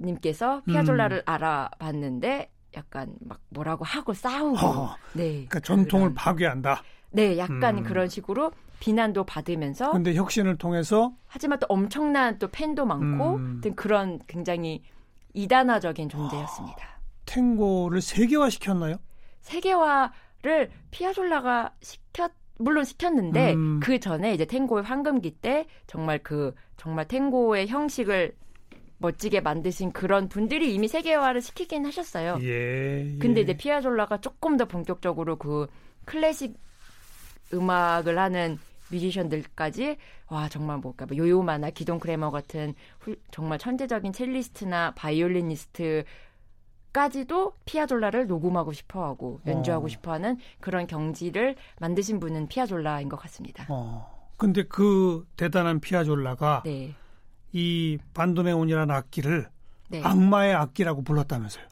님께서 0.00 0.62
피아졸라를 0.66 1.18
음. 1.18 1.22
알아봤는데 1.26 2.50
약간 2.76 3.14
막 3.20 3.40
뭐라고 3.50 3.84
하고 3.84 4.14
싸우고 4.14 4.66
어, 4.66 4.96
네. 5.14 5.32
그러니까 5.32 5.60
전통을 5.60 6.08
그런, 6.08 6.14
파괴한다. 6.14 6.82
네, 7.10 7.38
약간 7.38 7.78
음. 7.78 7.82
그런 7.82 8.08
식으로 8.08 8.52
비난도 8.80 9.24
받으면서 9.24 9.92
근데 9.92 10.14
혁신을 10.14 10.56
통해서 10.56 11.12
하지만 11.26 11.58
또 11.58 11.66
엄청난 11.68 12.38
또 12.38 12.48
팬도 12.48 12.84
많고 12.84 13.36
음. 13.36 13.60
등 13.62 13.74
그런 13.74 14.18
굉장히 14.26 14.82
이단화적인 15.34 16.08
존재였습니다. 16.08 16.84
아, 16.84 16.98
탱고를 17.26 18.00
세계화 18.00 18.50
시켰나요? 18.50 18.96
세계화를 19.40 20.70
피아졸라가 20.90 21.74
시켰 21.80 22.32
물론 22.58 22.84
시켰는데 22.84 23.54
음. 23.54 23.80
그 23.80 23.98
전에 23.98 24.34
이제 24.34 24.44
탱고의 24.44 24.84
황금기 24.84 25.32
때 25.32 25.66
정말 25.86 26.18
그 26.18 26.54
정말 26.76 27.06
탱고의 27.06 27.68
형식을 27.68 28.34
멋지게 29.02 29.40
만드신 29.40 29.92
그런 29.92 30.28
분들이 30.28 30.74
이미 30.74 30.88
세계화를 30.88 31.42
시키긴 31.42 31.84
하셨어요. 31.84 32.38
예, 32.40 33.14
예. 33.14 33.18
근데 33.18 33.42
이제 33.42 33.54
피아졸라가 33.54 34.22
조금 34.22 34.56
더 34.56 34.64
본격적으로 34.64 35.36
그 35.36 35.66
클래식 36.06 36.54
음악을 37.52 38.18
하는 38.18 38.58
뮤지션들까지 38.90 39.96
와 40.28 40.48
정말 40.48 40.78
뭐까 40.78 41.06
뭐 41.06 41.16
요요마나 41.16 41.70
기동 41.70 41.98
크레머 41.98 42.30
같은 42.30 42.74
훌, 43.00 43.16
정말 43.30 43.58
천재적인 43.58 44.12
첼리스트나 44.12 44.94
바이올리니스트 44.94 46.04
까지도 46.92 47.54
피아졸라를 47.64 48.26
녹음하고 48.26 48.72
싶어하고 48.72 49.40
연주하고 49.46 49.86
어. 49.86 49.88
싶어하는 49.88 50.36
그런 50.60 50.86
경지를 50.86 51.56
만드신 51.80 52.20
분은 52.20 52.48
피아졸라인 52.48 53.08
것 53.08 53.16
같습니다. 53.16 53.66
어. 53.68 54.22
근데 54.36 54.64
그 54.64 55.26
대단한 55.36 55.80
피아졸라가 55.80 56.62
네. 56.64 56.94
이 57.52 57.98
반도네온이라는 58.14 58.94
악기를 58.94 59.48
네. 59.90 60.02
악마의 60.02 60.54
악기라고 60.54 61.02
불렀다면서요? 61.02 61.64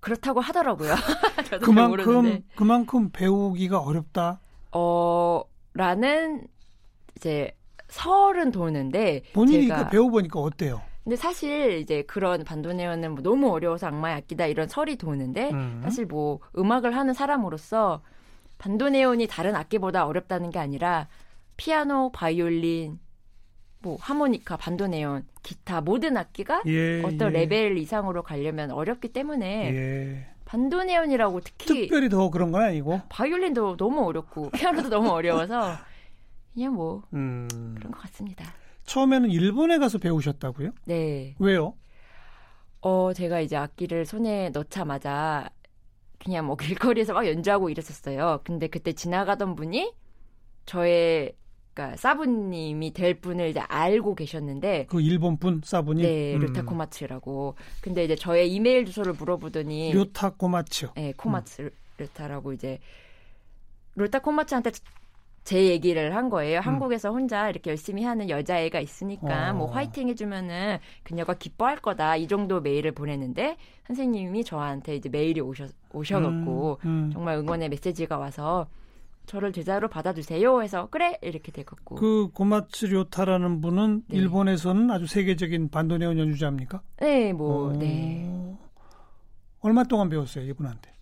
그렇다고 0.00 0.40
하더라고요. 0.40 0.94
그만큼 1.60 2.42
그만큼 2.54 3.10
배우기가 3.10 3.78
어렵다. 3.78 4.38
어라는 4.70 6.46
이제 7.16 7.50
설은 7.88 8.50
도는데 8.50 9.22
본인이 9.32 9.68
제가 9.68 9.88
배워보니까 9.88 10.40
어때요? 10.40 10.82
근데 11.04 11.16
사실 11.16 11.78
이제 11.78 12.02
그런 12.02 12.44
반도네온은 12.44 13.12
뭐 13.12 13.22
너무 13.22 13.50
어려워서 13.50 13.86
악마의 13.88 14.16
악기다 14.16 14.46
이런 14.46 14.68
설이 14.68 14.96
도는데 14.96 15.50
음. 15.50 15.80
사실 15.82 16.06
뭐 16.06 16.40
음악을 16.56 16.96
하는 16.96 17.12
사람으로서 17.12 18.02
반도네온이 18.58 19.26
다른 19.26 19.54
악기보다 19.54 20.06
어렵다는 20.06 20.50
게 20.50 20.58
아니라 20.58 21.08
피아노, 21.56 22.10
바이올린, 22.12 22.98
뭐 23.84 23.98
하모니카, 24.00 24.56
반도네온, 24.56 25.26
기타 25.42 25.82
모든 25.82 26.16
악기가 26.16 26.62
예, 26.66 27.02
어떤 27.02 27.34
예. 27.34 27.40
레벨 27.40 27.76
이상으로 27.76 28.22
가려면 28.22 28.70
어렵기 28.70 29.08
때문에 29.08 29.74
예. 29.74 30.26
반도네온이라고 30.46 31.40
특히 31.40 31.82
특별히 31.82 32.08
더 32.08 32.30
그런 32.30 32.50
건 32.50 32.62
아니고 32.62 33.02
바이올린도 33.10 33.76
너무 33.76 34.04
어렵고 34.06 34.50
피아노도 34.50 34.88
너무 34.88 35.10
어려워서 35.10 35.76
그냥 36.54 36.74
뭐 36.74 37.02
음. 37.12 37.46
그런 37.76 37.92
것 37.92 38.00
같습니다. 38.02 38.44
처음에는 38.84 39.30
일본에 39.30 39.78
가서 39.78 39.98
배우셨다고요? 39.98 40.70
네. 40.86 41.34
왜요? 41.38 41.74
어, 42.80 43.12
제가 43.14 43.40
이제 43.40 43.56
악기를 43.56 44.06
손에 44.06 44.50
넣자마자 44.50 45.48
그냥 46.18 46.46
뭐 46.46 46.56
길거리에서 46.56 47.12
막 47.12 47.26
연주하고 47.26 47.68
이랬었어요. 47.68 48.40
근데 48.44 48.66
그때 48.68 48.92
지나가던 48.92 49.56
분이 49.56 49.92
저의 50.64 51.34
그러니까 51.74 51.96
사부님이 51.96 52.92
될 52.92 53.14
분을 53.14 53.48
이제 53.48 53.60
알고 53.60 54.14
계셨는데 54.14 54.86
그 54.88 55.00
일본 55.00 55.36
분 55.36 55.60
사부님 55.62 56.06
네 56.06 56.34
음. 56.36 56.40
료타 56.40 56.62
코마츠라고 56.62 57.56
근데 57.80 58.04
이제 58.04 58.14
저의 58.14 58.52
이메일 58.52 58.86
주소를 58.86 59.14
물어보더니 59.14 59.92
료타 59.92 60.30
코마츠 60.30 60.90
네 60.94 61.12
코마츠 61.16 61.62
음. 61.62 61.70
료타라고 61.98 62.52
이제 62.52 62.78
료타 63.96 64.20
코마츠한테 64.20 64.70
제 65.44 65.66
얘기를 65.66 66.16
한 66.16 66.30
거예요. 66.30 66.60
음. 66.60 66.62
한국에서 66.62 67.10
혼자 67.10 67.50
이렇게 67.50 67.70
열심히 67.70 68.02
하는 68.02 68.30
여자애가 68.30 68.80
있으니까 68.80 69.50
어. 69.50 69.54
뭐 69.54 69.70
화이팅 69.70 70.08
해주면은 70.08 70.78
그녀가 71.02 71.34
기뻐할 71.34 71.76
거다. 71.76 72.16
이 72.16 72.26
정도 72.26 72.62
메일을 72.62 72.92
보냈는데 72.92 73.58
선생님이 73.86 74.44
저한테 74.44 74.96
이제 74.96 75.10
메일이 75.10 75.40
오셔 75.42 75.66
오셔갖고 75.92 76.78
음, 76.84 76.88
음. 76.88 77.10
정말 77.12 77.36
응원의 77.36 77.68
메시지가 77.68 78.16
와서 78.16 78.66
저를 79.26 79.52
제자로 79.52 79.88
받아주세요 79.88 80.62
해서 80.62 80.88
그래 80.90 81.18
이렇게 81.22 81.50
돼갖고 81.50 81.96
그 81.96 82.28
고마츠 82.32 82.86
료타라는 82.86 83.60
분은 83.60 84.04
네. 84.08 84.16
일본에서는 84.16 84.90
아주 84.90 85.06
세계적인 85.06 85.70
반도네온 85.70 86.18
연주자입니까? 86.18 86.82
네, 87.00 87.32
뭐 87.32 87.68
어. 87.68 87.72
네. 87.72 88.56
얼마 89.60 89.84
동안 89.84 90.08
배웠어요 90.08 90.44
이분한테? 90.44 90.94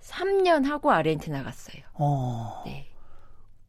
3년 0.00 0.64
하고 0.64 0.90
아르헨티나 0.90 1.42
갔어요. 1.42 1.82
어. 1.94 2.62
네. 2.66 2.88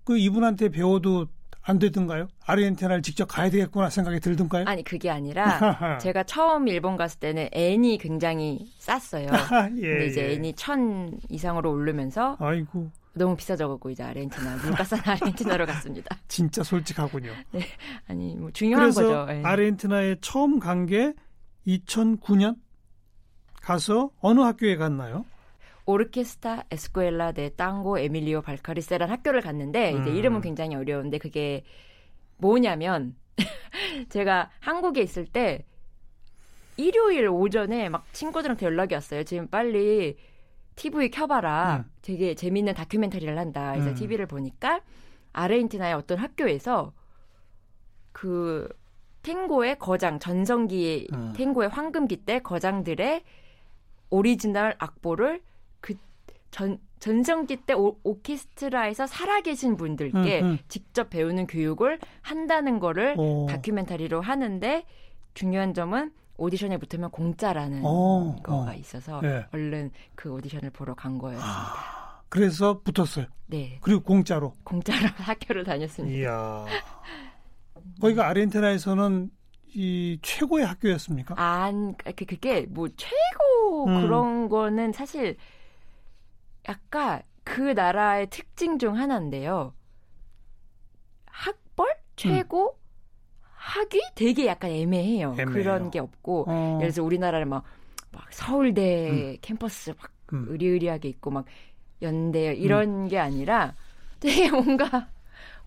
그 0.04 0.18
이분한테 0.18 0.70
배워도 0.70 1.28
안 1.64 1.78
되던가요? 1.78 2.28
아르헨티나를 2.46 3.04
직접 3.04 3.26
가야 3.26 3.52
되겠구나 3.52 3.92
생각이 3.92 4.20
들던가요? 4.20 4.66
아니 4.68 4.84
그게 4.84 5.12
아니라 5.12 5.98
제가 6.02 6.24
처음 6.24 6.68
일본 6.68 6.98
갔을 6.98 7.20
때는 7.20 7.50
N이 7.52 8.00
굉장히 8.00 8.72
쌌어요. 8.80 9.28
예, 9.78 9.88
근데 9.88 10.08
이제 10.08 10.22
예. 10.24 10.34
N이 10.34 10.54
천 10.54 11.20
이상으로 11.30 11.72
오르면서 11.72 12.36
아이고 12.40 12.90
너무 13.14 13.36
비싸져갖고 13.36 13.90
이제 13.90 14.04
아르헨티나 14.04 14.56
물가 14.58 14.84
싼 14.84 15.00
아르헨티나로 15.06 15.66
갔습니다. 15.66 16.18
진짜 16.28 16.64
솔직하군요. 16.64 17.32
네, 17.52 17.62
아니 18.08 18.36
뭐 18.36 18.52
중요한 18.52 18.92
거죠. 18.92 19.26
네. 19.26 19.42
아르헨티나에 19.44 20.16
처음 20.22 20.60
간 20.60 20.86
게 20.86 21.14
2009년 21.68 22.56
가서 23.62 24.10
어느 24.20 24.40
학교에 24.42 24.76
갔나요? 24.78 25.26
오르케스타 25.86 26.64
에스쿠엘라 26.72 27.34
데 27.34 27.50
땅고 27.50 28.00
에밀리오 28.00 28.42
발카리세란 28.42 29.10
학교를 29.10 29.42
갔는데 29.42 29.92
이제 29.92 30.10
음. 30.10 30.16
이름은 30.16 30.42
굉장히 30.42 30.76
어려운데 30.76 31.18
그게 31.18 31.64
뭐냐면 32.38 33.16
제가 34.10 34.50
한국에 34.60 35.02
있을 35.02 35.26
때 35.26 35.66
일요일 36.78 37.28
오전에 37.28 37.90
막 37.90 38.06
친구들한테 38.14 38.66
연락이 38.66 38.94
왔어요. 38.96 39.24
지금 39.24 39.48
빨리 39.48 40.18
TV 40.82 41.12
켜봐라. 41.12 41.86
음. 41.86 41.92
되게 42.02 42.34
재밌는 42.34 42.74
다큐멘터리를 42.74 43.38
한다. 43.38 43.74
그래서 43.74 43.92
음. 43.92 43.96
TV를 43.96 44.26
보니까 44.26 44.82
아르헨티나의 45.32 45.94
어떤 45.94 46.18
학교에서 46.18 46.92
그 48.12 48.68
탱고의 49.22 49.78
거장 49.78 50.18
전성기 50.18 51.08
음. 51.14 51.34
탱고의 51.36 51.70
황금기 51.70 52.18
때 52.26 52.40
거장들의 52.40 53.22
오리지널 54.10 54.76
악보를 54.80 55.42
전, 56.50 56.80
전성기 57.00 57.58
때 57.66 57.74
오, 57.74 57.98
오케스트라에서 58.04 59.08
살아계신 59.08 59.78
분들께 59.78 60.42
음, 60.42 60.46
음. 60.46 60.58
직접 60.68 61.10
배우는 61.10 61.48
교육을 61.48 62.00
한다는 62.22 62.80
거를 62.80 63.16
오. 63.18 63.46
다큐멘터리로 63.48 64.20
하는데 64.20 64.86
중요한 65.34 65.74
점은 65.74 66.12
오디션에 66.42 66.78
붙으면 66.78 67.12
공짜라는 67.12 67.86
오, 67.86 68.36
거가 68.42 68.74
있어서 68.74 69.22
네. 69.22 69.46
얼른 69.54 69.92
그 70.16 70.32
오디션을 70.32 70.72
보러 70.72 70.96
간 70.96 71.20
거였습니다. 71.20 71.48
아, 71.48 72.22
그래서 72.30 72.82
붙었어요. 72.82 73.28
네. 73.46 73.78
그리고 73.82 74.02
공짜로. 74.02 74.56
공짜로 74.64 75.08
학교를 75.18 75.64
다녔습니다. 75.64 76.18
이야. 76.18 76.66
거기가 78.02 78.28
아르헨티나에서는 78.28 79.30
이 79.76 80.20
최고의 80.22 80.66
학교였습니까? 80.66 81.36
안, 81.38 81.96
그, 81.96 82.26
그게 82.26 82.66
뭐 82.68 82.90
최고 82.98 83.86
음. 83.86 84.02
그런 84.02 84.50
거는 84.50 84.94
사실 84.94 85.38
약간 86.68 87.22
그 87.44 87.62
나라의 87.62 88.30
특징 88.32 88.80
중 88.80 88.98
하나인데요. 88.98 89.74
학벌 91.28 91.96
최고 92.16 92.72
음. 92.74 92.81
학위 93.62 94.02
되게 94.16 94.48
약간 94.48 94.72
애매해요. 94.72 95.36
애매해요. 95.38 95.46
그런 95.46 95.92
게 95.92 96.00
없고 96.00 96.46
어. 96.48 96.80
예를 96.82 96.92
들어서 96.92 97.04
우리나라를 97.04 97.46
막, 97.46 97.64
막 98.12 98.26
서울대 98.34 99.10
음. 99.12 99.38
캠퍼스 99.42 99.92
막 99.92 100.12
음. 100.34 100.48
의리의리하게 100.50 101.10
있고 101.10 101.30
막 101.30 101.46
연대 102.02 102.56
이런 102.56 103.04
음. 103.04 103.08
게 103.08 103.20
아니라 103.20 103.76
되게 104.20 104.50
뭔가 104.50 105.10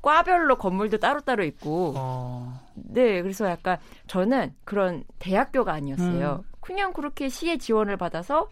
과별로 0.02 0.58
건물도 0.58 0.98
따로따로 0.98 1.44
있고 1.44 1.94
어. 1.96 2.60
네 2.74 3.22
그래서 3.22 3.48
약간 3.48 3.78
저는 4.08 4.54
그런 4.64 5.04
대학교가 5.20 5.72
아니었어요. 5.72 6.42
음. 6.44 6.50
그냥 6.60 6.92
그렇게 6.92 7.28
시의 7.28 7.58
지원을 7.58 7.96
받아서 7.96 8.50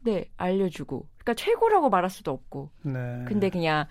네 0.00 0.28
알려주고 0.36 1.06
그러니까 1.18 1.34
최고라고 1.34 1.88
말할 1.88 2.10
수도 2.10 2.32
없고. 2.32 2.70
네. 2.82 3.24
근데 3.28 3.48
그냥 3.48 3.86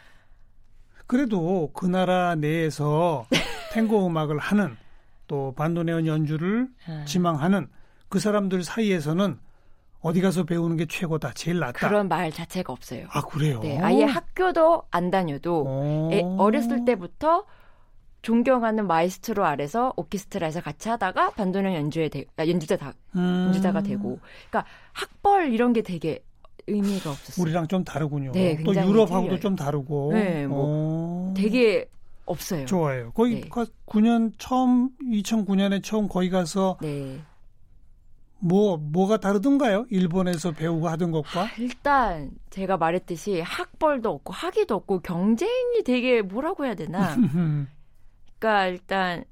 그래도 1.10 1.72
그 1.74 1.88
나라 1.88 2.36
내에서 2.36 3.26
탱고 3.74 4.06
음악을 4.06 4.38
하는 4.38 4.78
또 5.26 5.56
반도네온 5.58 6.06
연주를 6.06 6.68
아. 6.88 7.04
지망하는 7.06 7.68
그 8.10 8.20
사람들 8.20 8.64
사이에서는 8.64 9.40
어디 10.02 10.22
가서 10.22 10.44
배우는 10.44 10.78
게 10.78 10.86
최고다, 10.86 11.34
제일 11.34 11.58
낫다. 11.58 11.88
그런 11.88 12.08
말 12.10 12.32
자체가 12.32 12.72
없어요. 12.72 13.08
아 13.10 13.22
그래요? 13.22 13.60
네, 13.60 13.80
아예 13.80 14.04
학교도 14.04 14.84
안 14.92 15.10
다녀도 15.10 16.10
애, 16.12 16.22
어렸을 16.22 16.86
때부터 16.86 17.44
존경하는 18.22 18.86
마에스트로 18.86 19.44
아래서 19.46 19.94
오케스트라에서 19.96 20.62
같이 20.62 20.90
하다가 20.90 21.32
반도네온 21.32 21.76
연주에 21.76 22.10
되, 22.10 22.26
아, 22.38 22.48
연주자 22.48 22.78
다 22.78 22.94
음. 23.16 23.46
연주자가 23.48 23.82
되고, 23.82 24.20
그러니까 24.50 24.72
학벌 24.94 25.54
이런 25.54 25.74
게 25.74 25.82
되게 25.82 26.24
의미가 26.68 27.12
없었어요. 27.12 27.44
우리랑 27.44 27.68
좀 27.68 27.84
다르군요. 27.84 28.32
네, 28.32 28.62
또 28.64 28.74
유럽하고도 28.74 29.22
틀려요. 29.22 29.40
좀 29.40 29.56
다르고. 29.56 30.12
네, 30.14 30.48
뭐 30.48 31.34
되게 31.36 31.90
없어요. 32.26 32.66
좋아요. 32.66 33.12
거의 33.12 33.42
네. 33.42 33.50
9년 33.50 34.34
처음 34.38 34.92
2009년에 35.02 35.84
처음 35.84 36.08
거기 36.08 36.30
가서 36.30 36.78
네. 36.82 37.20
뭐 38.40 38.78
뭐가 38.78 39.18
다르던가요? 39.18 39.86
일본에서 39.90 40.52
배우고 40.52 40.88
하던 40.90 41.12
것과? 41.12 41.42
아, 41.42 41.50
일단 41.58 42.32
제가 42.50 42.78
말했듯이 42.78 43.42
학벌도 43.42 44.10
없고 44.10 44.34
학위도 44.34 44.76
없고 44.76 45.02
경쟁이 45.02 45.84
되게 45.86 46.22
뭐라고 46.22 46.66
해야 46.66 46.76
되나? 46.76 47.16
그러니까 48.40 48.68
일단 48.68 49.26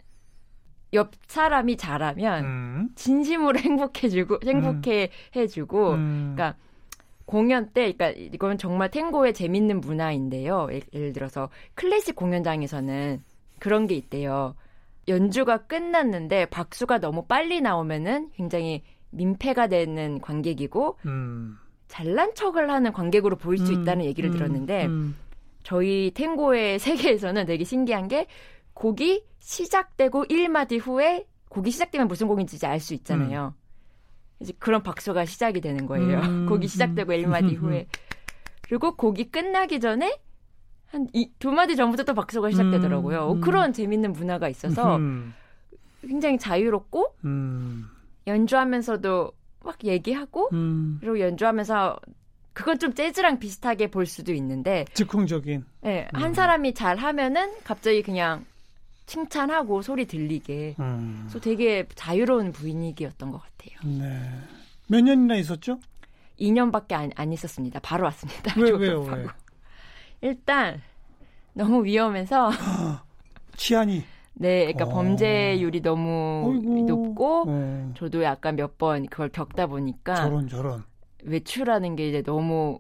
옆 0.94 1.12
사람이 1.28 1.78
잘하면 1.78 2.44
음. 2.44 2.90
진심으로 2.96 3.60
행복해주고 3.60 4.40
행복해 4.46 5.04
음. 5.04 5.40
해주고 5.40 5.92
음. 5.94 6.34
그러니까 6.36 6.58
공연 7.28 7.74
때, 7.74 7.92
그러니까 7.92 8.10
이건 8.34 8.58
정말 8.58 8.90
탱고의 8.90 9.34
재밌는 9.34 9.82
문화인데요. 9.82 10.70
예를 10.94 11.12
들어서 11.12 11.50
클래식 11.76 12.16
공연장에서는 12.16 13.22
그런 13.60 13.86
게 13.86 13.96
있대요. 13.96 14.56
연주가 15.10 15.58
끝났는데 15.58 16.46
박수가 16.46 17.00
너무 17.00 17.26
빨리 17.26 17.60
나오면은 17.60 18.32
굉장히 18.34 18.82
민폐가 19.10 19.68
되는 19.68 20.22
관객이고 20.22 20.98
음. 21.06 21.58
잘난 21.90 22.34
척을 22.34 22.72
하는 22.72 22.94
관객으로 22.94 23.36
보일 23.36 23.60
수 23.60 23.74
음, 23.74 23.82
있다는 23.82 24.06
얘기를 24.06 24.30
음, 24.30 24.34
들었는데 24.34 24.86
음. 24.86 25.18
저희 25.64 26.12
탱고의 26.12 26.80
세계에서는 26.80 27.46
되게 27.46 27.66
신기한 27.66 28.08
게 28.08 28.28
곡이 28.74 29.26
시작되고 29.40 30.26
1마디 30.26 30.80
후에 30.80 31.26
곡이 31.50 31.72
시작되면 31.72 32.08
무슨 32.08 32.28
곡인지 32.28 32.66
알 32.66 32.80
수 32.80 32.94
있잖아요. 32.94 33.54
음. 34.40 34.44
이제 34.44 34.54
그런 34.60 34.84
박수가 34.84 35.26
시작이 35.26 35.62
되는 35.62 35.86
거예요. 35.86 36.20
음, 36.20 36.46
곡이 36.50 36.68
시작되고 36.68 37.14
음, 37.14 37.18
1마디 37.18 37.52
음, 37.52 37.56
후에. 37.56 37.88
그리고 38.62 38.96
곡이 38.96 39.32
끝나기 39.32 39.80
전에 39.80 40.20
한 40.88 41.08
두 41.40 41.52
마디 41.52 41.76
전부터 41.76 42.04
또 42.04 42.14
박수가 42.14 42.52
시작되더라고요. 42.52 43.34
음, 43.34 43.42
그런 43.42 43.74
재밌는 43.74 44.14
문화가 44.14 44.48
있어서 44.50 45.00
굉장히 46.02 46.38
자유롭고 46.38 47.14
연주하면서도 48.26 49.32
막 49.64 49.84
얘기하고 49.84 50.50
그리고 51.00 51.20
연주하면서 51.20 52.00
그건 52.54 52.80
좀 52.80 52.94
재즈랑 52.94 53.38
비슷하게 53.40 53.88
볼 53.88 54.06
수도 54.06 54.34
있는데 54.34 54.86
즉흥적인. 54.94 55.66
네, 55.82 56.08
한 56.14 56.34
사람이 56.34 56.74
잘 56.74 56.98
하면은 56.98 57.52
갑자기 57.64 58.02
그냥 58.02 58.46
칭찬하고 59.08 59.82
소리 59.82 60.06
들리게. 60.06 60.76
음. 60.80 61.22
그래서 61.24 61.40
되게 61.40 61.88
자유로운 61.96 62.52
분위기였던 62.52 63.32
것 63.32 63.42
같아요. 63.42 63.98
네. 63.98 64.30
몇 64.88 65.02
년이나 65.02 65.36
있었죠? 65.38 65.80
2년밖에 66.40 66.94
안, 66.94 67.10
안 67.16 67.34
있었습니다. 67.34 67.80
바로 67.80 68.04
왔습니다. 68.06 68.54
왜, 68.62 68.70
왜요? 68.70 69.02
왜? 69.02 69.26
일단 70.22 70.82
너무 71.54 71.84
위험해서 71.84 72.52
치안이 73.56 74.04
네, 74.36 74.72
그러니까 74.72 74.86
오. 74.86 74.90
어. 74.90 74.94
범죄율이 74.94 75.82
너무 75.82 76.54
어이구. 76.60 76.82
높고 76.86 77.46
네. 77.48 77.90
저도 77.98 78.22
약간 78.22 78.56
몇 78.56 78.78
번 78.78 79.08
그걸 79.08 79.30
겪다 79.30 79.66
보니까 79.66 80.16
저런 80.16 80.48
저런 80.48 80.84
외출하는 81.24 81.96
게 81.96 82.10
이제 82.10 82.22
너무 82.22 82.78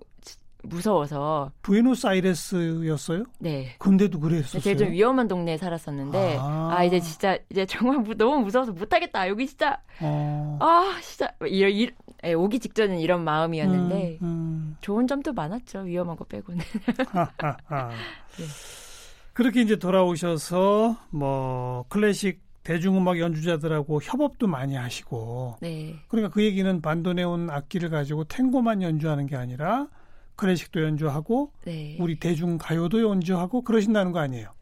무서워서. 0.69 1.51
부에노스아이레스였어요? 1.61 3.23
네. 3.39 3.75
근데도 3.79 4.19
그랬었어요. 4.19 4.61
제일 4.61 4.77
좀 4.77 4.91
위험한 4.91 5.27
동네에 5.27 5.57
살았었는데 5.57 6.37
아, 6.39 6.75
아 6.77 6.83
이제 6.83 6.99
진짜 6.99 7.37
이제 7.49 7.65
정말 7.65 8.03
너무 8.17 8.43
무서워서 8.43 8.71
못하겠다. 8.71 9.27
여기 9.27 9.47
진짜 9.47 9.79
어. 10.01 10.57
아 10.61 10.99
진짜 11.01 11.31
이런 11.47 11.71
이, 11.71 11.89
예, 12.23 12.33
오기 12.33 12.59
직전은 12.59 12.99
이런 12.99 13.23
마음이었는데 13.23 14.19
음, 14.21 14.27
음. 14.27 14.77
좋은 14.81 15.07
점도 15.07 15.33
많았죠. 15.33 15.79
위험한 15.81 16.15
거 16.15 16.25
빼고는. 16.25 16.63
네. 18.37 18.45
그렇게 19.33 19.61
이제 19.61 19.75
돌아오셔서 19.75 20.97
뭐 21.11 21.85
클래식 21.89 22.41
대중음악 22.63 23.19
연주자들하고 23.19 24.01
협업도 24.01 24.47
많이 24.47 24.75
하시고. 24.75 25.55
네. 25.61 25.95
그러니까 26.09 26.33
그 26.33 26.43
얘기는 26.43 26.81
반도네온 26.81 27.49
악기를 27.49 27.89
가지고 27.89 28.25
탱고만 28.25 28.81
연주하는 28.81 29.25
게 29.25 29.37
아니라 29.37 29.87
클래식도 30.37 30.81
연주하고 30.83 31.51
네. 31.65 31.97
우리 31.99 32.17
대중 32.19 32.57
가요도 32.57 33.01
연주하고 33.01 33.61
그러신다는 33.63 34.11
거 34.13 34.19
아니에요? 34.19 34.53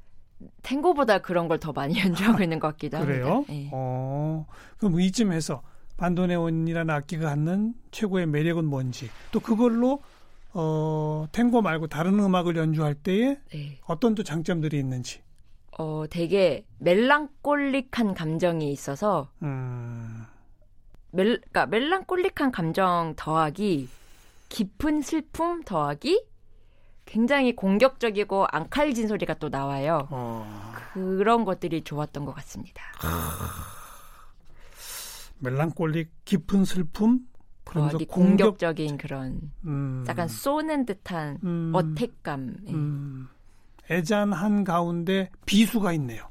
탱고보다 0.64 1.20
그런 1.20 1.48
걸 1.48 1.60
더 1.60 1.72
많이 1.72 2.00
연주하고 2.00 2.42
있는 2.44 2.60
것 2.60 2.70
같기도 2.70 2.98
합니다. 2.98 3.14
그래요? 3.20 3.46
네. 3.48 3.70
어, 3.72 4.46
그럼 4.78 5.00
이쯤에서 5.00 5.62
반도네온이라는 5.98 6.94
악기가 6.94 7.30
갖는 7.30 7.74
최고의 7.92 8.26
매력은 8.28 8.66
뭔지 8.66 9.10
또 9.32 9.40
그걸로 9.40 10.02
어, 10.54 11.26
탱고 11.32 11.62
말고 11.62 11.88
다른 11.88 12.20
음악을 12.20 12.56
연주할 12.56 12.96
때에 12.96 13.38
네. 13.52 13.80
어떤 13.86 14.16
또 14.16 14.24
장점들이 14.24 14.78
있는지. 14.80 15.22
어, 15.78 16.06
되게 16.10 16.66
멜랑꼴릭한 16.80 18.14
감정이 18.14 18.72
있어서 18.72 19.30
음. 19.44 20.24
멜, 21.12 21.24
그러니까 21.26 21.66
멜랑꼴릭한 21.66 22.52
감정 22.52 23.14
더하기 23.18 23.90
깊은 24.56 25.02
슬픔 25.02 25.64
더하기 25.64 26.24
굉장히 27.04 27.54
공격적이고 27.54 28.46
앙칼진 28.50 29.10
소리가 29.10 29.34
또 29.34 29.50
나와요. 29.50 30.08
어... 30.10 30.74
그런 30.94 31.44
것들이 31.44 31.84
좋았던 31.84 32.24
것 32.24 32.34
같습니다. 32.36 32.82
멜랑콜릭 35.40 36.10
깊은 36.24 36.64
슬픔 36.64 37.28
그러면서 37.66 37.98
공격... 38.08 38.58
적인 38.58 38.98
그런 38.98 39.52
음... 39.66 40.06
약간 40.08 40.30
쏘는 40.30 40.86
듯한 40.86 41.40
음... 41.44 41.72
어택감. 41.76 42.56
예. 42.70 42.72
음... 42.72 43.28
애잔한 43.92 44.64
가운데 44.64 45.32
비수가 45.46 45.92
있네요. 45.94 46.30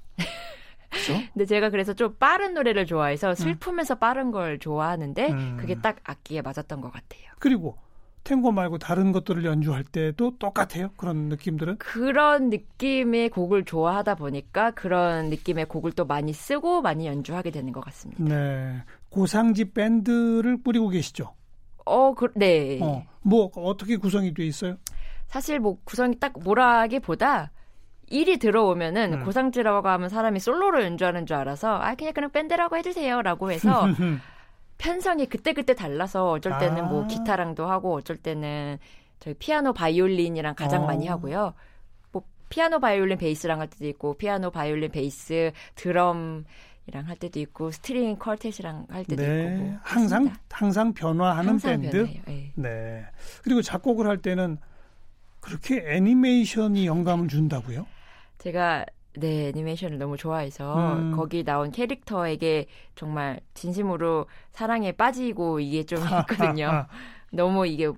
그렇죠? 0.89 1.13
근데 1.35 1.45
제가 1.45 1.69
그래서 1.69 1.93
좀 1.93 2.17
빠른 2.17 2.55
노래를 2.55 2.87
좋아해서 2.87 3.35
슬픔에서 3.35 3.97
음. 3.97 3.99
빠른 3.99 4.31
걸 4.31 4.59
좋아하는데 4.59 5.31
음. 5.31 5.57
그게 5.61 5.79
딱 5.79 5.99
악기에 6.05 6.41
맞았던 6.41 6.81
것 6.81 6.91
같아요. 6.91 7.31
그리고 7.39 7.84
탱고 8.25 8.53
말고 8.53 8.79
다른 8.79 9.13
것들을 9.13 9.45
연주할 9.45 9.85
때도 9.85 10.39
똑같아요? 10.39 10.91
그런 10.97 11.29
느낌들은? 11.29 11.77
그런 11.79 12.49
느낌의 12.49 13.29
곡을 13.29 13.65
좋아하다 13.65 14.15
보니까 14.15 14.71
그런 14.71 15.29
느낌의 15.29 15.67
곡을 15.67 15.93
또 15.93 16.07
많이 16.07 16.33
쓰고 16.33 16.81
많이 16.81 17.07
연주하게 17.07 17.51
되는 17.51 17.73
것 17.73 17.85
같습니다. 17.85 18.25
네. 18.25 18.83
고상지 19.11 19.73
밴드를 19.73 20.63
꾸리고 20.63 20.89
계시죠? 20.89 21.35
어, 21.85 22.15
그, 22.15 22.33
네. 22.35 22.81
어, 22.83 23.05
뭐 23.23 23.51
어떻게 23.55 23.97
구성이 23.97 24.33
돼 24.33 24.47
있어요? 24.47 24.77
사실 25.27 25.61
뭐 25.61 25.79
구성이 25.85 26.19
딱 26.19 26.33
뭐라기보다 26.43 27.51
일이 28.09 28.39
들어오면은 28.39 29.15
음. 29.15 29.25
고상지라고 29.25 29.87
하면 29.89 30.09
사람이 30.09 30.41
솔로로 30.41 30.83
연주하는 30.83 31.27
줄 31.27 31.37
알아서 31.37 31.77
아 31.77 31.95
그냥 31.95 32.13
그냥 32.13 32.31
밴드라고 32.31 32.77
해주세요라고 32.77 33.51
해서 33.51 33.87
편성이 34.79 35.27
그때그때 35.27 35.75
달라서 35.75 36.31
어쩔 36.31 36.59
때는 36.59 36.85
뭐 36.85 36.85
아. 36.85 36.91
뭐 36.91 37.07
기타랑도 37.07 37.67
하고 37.67 37.95
어쩔 37.95 38.17
때는 38.17 38.79
저희 39.21 39.35
피아노 39.35 39.73
바이올린이랑 39.73 40.55
가장 40.55 40.85
어. 40.85 40.87
많이 40.87 41.07
하고요. 41.07 41.55
뭐 42.13 42.23
피아노 42.49 42.81
바이올린 42.81 43.19
베이스랑 43.19 43.61
할 43.61 43.69
때도 43.69 43.87
있고 43.89 44.15
피아노 44.15 44.51
바이올린 44.51 44.91
베이스 44.91 45.53
드럼 45.75 46.45
이랑 46.87 47.09
할 47.09 47.17
때도 47.17 47.41
있고 47.41 47.71
string 47.71 48.19
quartet이랑 48.19 48.91
할 48.91 49.05
때도 49.05 49.23
네. 49.23 49.55
있고 49.55 49.65
뭐 49.65 49.79
항상 49.83 50.35
항상 50.51 50.93
변화하는 50.93 51.51
항상 51.51 51.81
밴드. 51.81 52.09
네. 52.27 52.53
네. 52.55 53.07
그리고 53.43 53.63
작곡을 53.63 54.07
할 54.07 54.19
때는 54.19 54.59
그렇게 55.41 55.83
애니메이션이 55.87 56.87
영감을 56.87 57.29
준다고요? 57.29 57.87
제가 58.39 58.85
네, 59.17 59.49
애니메이션을 59.49 59.99
너무 59.99 60.17
좋아해서 60.17 60.95
음. 60.97 61.13
거기 61.17 61.45
나온 61.45 61.71
캐릭터에게 61.71 62.67
정말 62.95 63.41
진심으로 63.55 64.27
사랑에 64.51 64.93
빠지고 64.93 65.61
이게 65.61 65.85
좀 65.85 65.99
있거든요. 66.21 66.87
너무 67.31 67.67
이게 67.67 67.91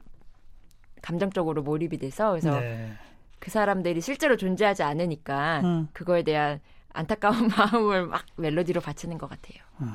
감정적으로 1.03 1.63
몰입이 1.63 1.99
돼서 1.99 2.31
그래서 2.31 2.59
네. 2.61 2.93
그 3.39 3.51
사람들이 3.51 4.01
실제로 4.01 4.37
존재하지 4.37 4.83
않으니까 4.83 5.61
음. 5.61 5.89
그거에 5.93 6.23
대한 6.23 6.61
안타까운 6.93 7.49
마음을 7.57 8.07
막 8.07 8.25
멜로디로 8.37 8.81
바치는 8.81 9.19
것 9.19 9.29
같아요. 9.29 9.63
음. 9.81 9.95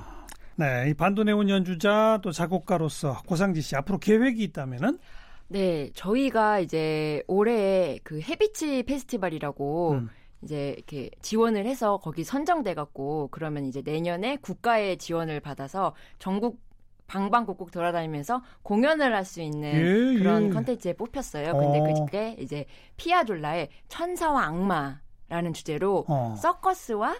네, 0.55 0.89
이 0.89 0.93
반도네온 0.93 1.49
연주자 1.49 2.19
또 2.21 2.31
작곡가로서 2.31 3.21
고상지 3.25 3.61
씨 3.61 3.75
앞으로 3.75 3.97
계획이 3.97 4.43
있다면은? 4.43 4.99
네, 5.47 5.89
저희가 5.93 6.59
이제 6.59 7.23
올해 7.27 7.99
그 8.03 8.21
해비치 8.21 8.83
페스티벌이라고 8.83 9.91
음. 9.93 10.09
이제 10.43 10.73
이렇게 10.77 11.09
지원을 11.21 11.65
해서 11.65 11.97
거기 11.97 12.23
선정돼 12.23 12.73
갖고 12.73 13.29
그러면 13.31 13.65
이제 13.65 13.81
내년에 13.83 14.37
국가의 14.37 14.97
지원을 14.97 15.39
받아서 15.39 15.93
전국 16.19 16.59
방방곡곡 17.07 17.71
돌아다니면서 17.71 18.41
공연을 18.63 19.13
할 19.13 19.25
수 19.25 19.41
있는 19.41 19.69
예, 20.15 20.17
그런 20.19 20.45
예. 20.45 20.49
컨텐츠에 20.49 20.93
뽑혔어요. 20.93 21.53
근데 21.53 21.79
어. 21.79 22.05
그게 22.05 22.35
이제 22.39 22.65
피아졸라의 22.97 23.69
천사와 23.89 24.45
악마라는 24.45 25.53
주제로 25.53 26.05
어. 26.07 26.35
서커스와 26.37 27.17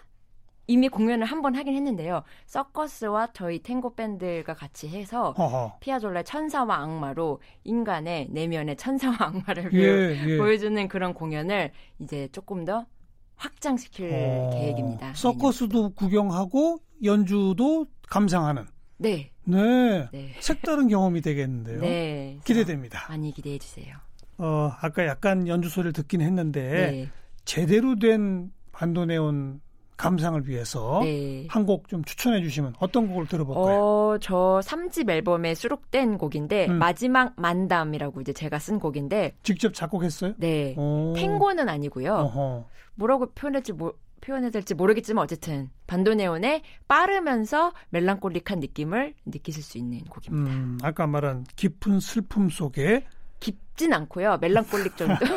이미 0.68 0.88
공연을 0.88 1.26
한 1.26 1.42
번 1.42 1.54
하긴 1.56 1.74
했는데요. 1.74 2.22
서커스와 2.46 3.32
저희 3.34 3.58
탱고 3.58 3.94
밴드가 3.94 4.54
같이 4.54 4.88
해서 4.88 5.34
어허. 5.36 5.76
피아졸라의 5.80 6.24
천사와 6.24 6.76
악마로 6.82 7.40
인간의 7.64 8.28
내면의 8.30 8.76
천사와 8.76 9.16
악마를 9.20 9.74
예, 9.74 10.16
예. 10.26 10.38
보여주는 10.38 10.88
그런 10.88 11.12
공연을 11.12 11.70
이제 11.98 12.28
조금 12.32 12.64
더 12.64 12.86
확장시킬 13.36 14.10
어, 14.12 14.50
계획입니다. 14.52 15.14
서커스도. 15.14 15.90
구경하고 15.94 16.78
연주도 17.04 17.86
감상하는. 18.08 18.66
네. 18.98 19.32
네. 19.44 20.08
네. 20.12 20.34
색다른 20.40 20.88
경험이 20.88 21.20
되겠는데요. 21.20 21.80
네. 21.80 22.38
기대됩니다. 22.44 23.06
많이 23.08 23.32
기대해 23.32 23.58
주세요. 23.58 23.96
어, 24.38 24.72
아까 24.80 25.06
약간 25.06 25.48
연주 25.48 25.68
소리를 25.68 25.92
듣긴 25.92 26.20
했는데 26.20 26.90
네. 26.90 27.10
제대로 27.44 27.98
된 27.98 28.52
반도네온 28.72 29.60
감상을 30.02 30.48
위해서 30.48 31.00
네. 31.04 31.46
한곡 31.48 31.88
좀 31.88 32.02
추천해 32.02 32.42
주시면 32.42 32.74
어떤 32.80 33.06
곡을 33.06 33.28
들어볼까요? 33.28 33.80
어, 33.80 34.18
저 34.20 34.60
3집 34.64 35.08
앨범에 35.08 35.54
수록된 35.54 36.18
곡인데 36.18 36.66
음. 36.66 36.78
마지막 36.78 37.34
만담이라고 37.36 38.20
이제 38.20 38.32
제가 38.32 38.58
쓴 38.58 38.80
곡인데 38.80 39.36
직접 39.44 39.72
작곡했어요? 39.72 40.34
네. 40.38 40.74
오. 40.76 41.12
탱고는 41.16 41.68
아니고요. 41.68 42.14
어허. 42.14 42.64
뭐라고 42.96 43.26
표현할지 43.32 43.72
모, 43.72 43.92
표현해야 44.22 44.50
될지 44.50 44.74
모르겠지만 44.74 45.22
어쨌든 45.22 45.70
반도네온의 45.86 46.62
빠르면서 46.88 47.72
멜랑콜릭한 47.90 48.58
느낌을 48.58 49.14
느끼실 49.24 49.62
수 49.62 49.78
있는 49.78 50.00
곡입니다. 50.04 50.52
음, 50.52 50.78
아까 50.82 51.06
말한 51.06 51.46
깊은 51.54 52.00
슬픔 52.00 52.50
속에 52.50 53.04
깊진 53.38 53.92
않고요. 53.92 54.38
멜랑콜릭 54.40 54.96
정도. 54.96 55.14
네. 55.24 55.32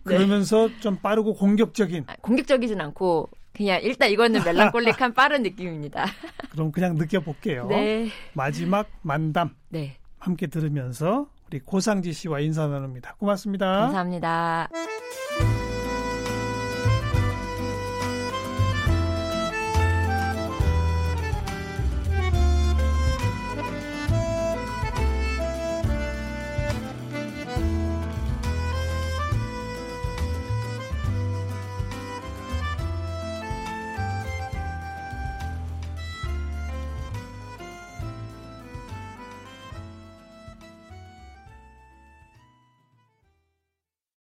그러면서 0.04 0.68
좀 0.80 0.96
빠르고 0.96 1.34
공격적인. 1.34 2.04
아, 2.06 2.16
공격적이진 2.22 2.80
않고 2.80 3.30
그냥 3.58 3.80
일단 3.82 4.08
이거는 4.10 4.44
멜랑콜릭한 4.44 5.12
빠른 5.14 5.42
느낌입니다. 5.42 6.06
그럼 6.50 6.70
그냥 6.70 6.94
느껴볼게요. 6.94 7.66
네. 7.66 8.08
마지막 8.32 8.88
만담. 9.02 9.50
네. 9.68 9.96
함께 10.18 10.46
들으면서 10.46 11.28
우리 11.48 11.58
고상지 11.58 12.12
씨와 12.12 12.40
인사 12.40 12.66
나눕니다. 12.68 13.16
고맙습니다. 13.18 13.66
감사합니다. 13.66 14.68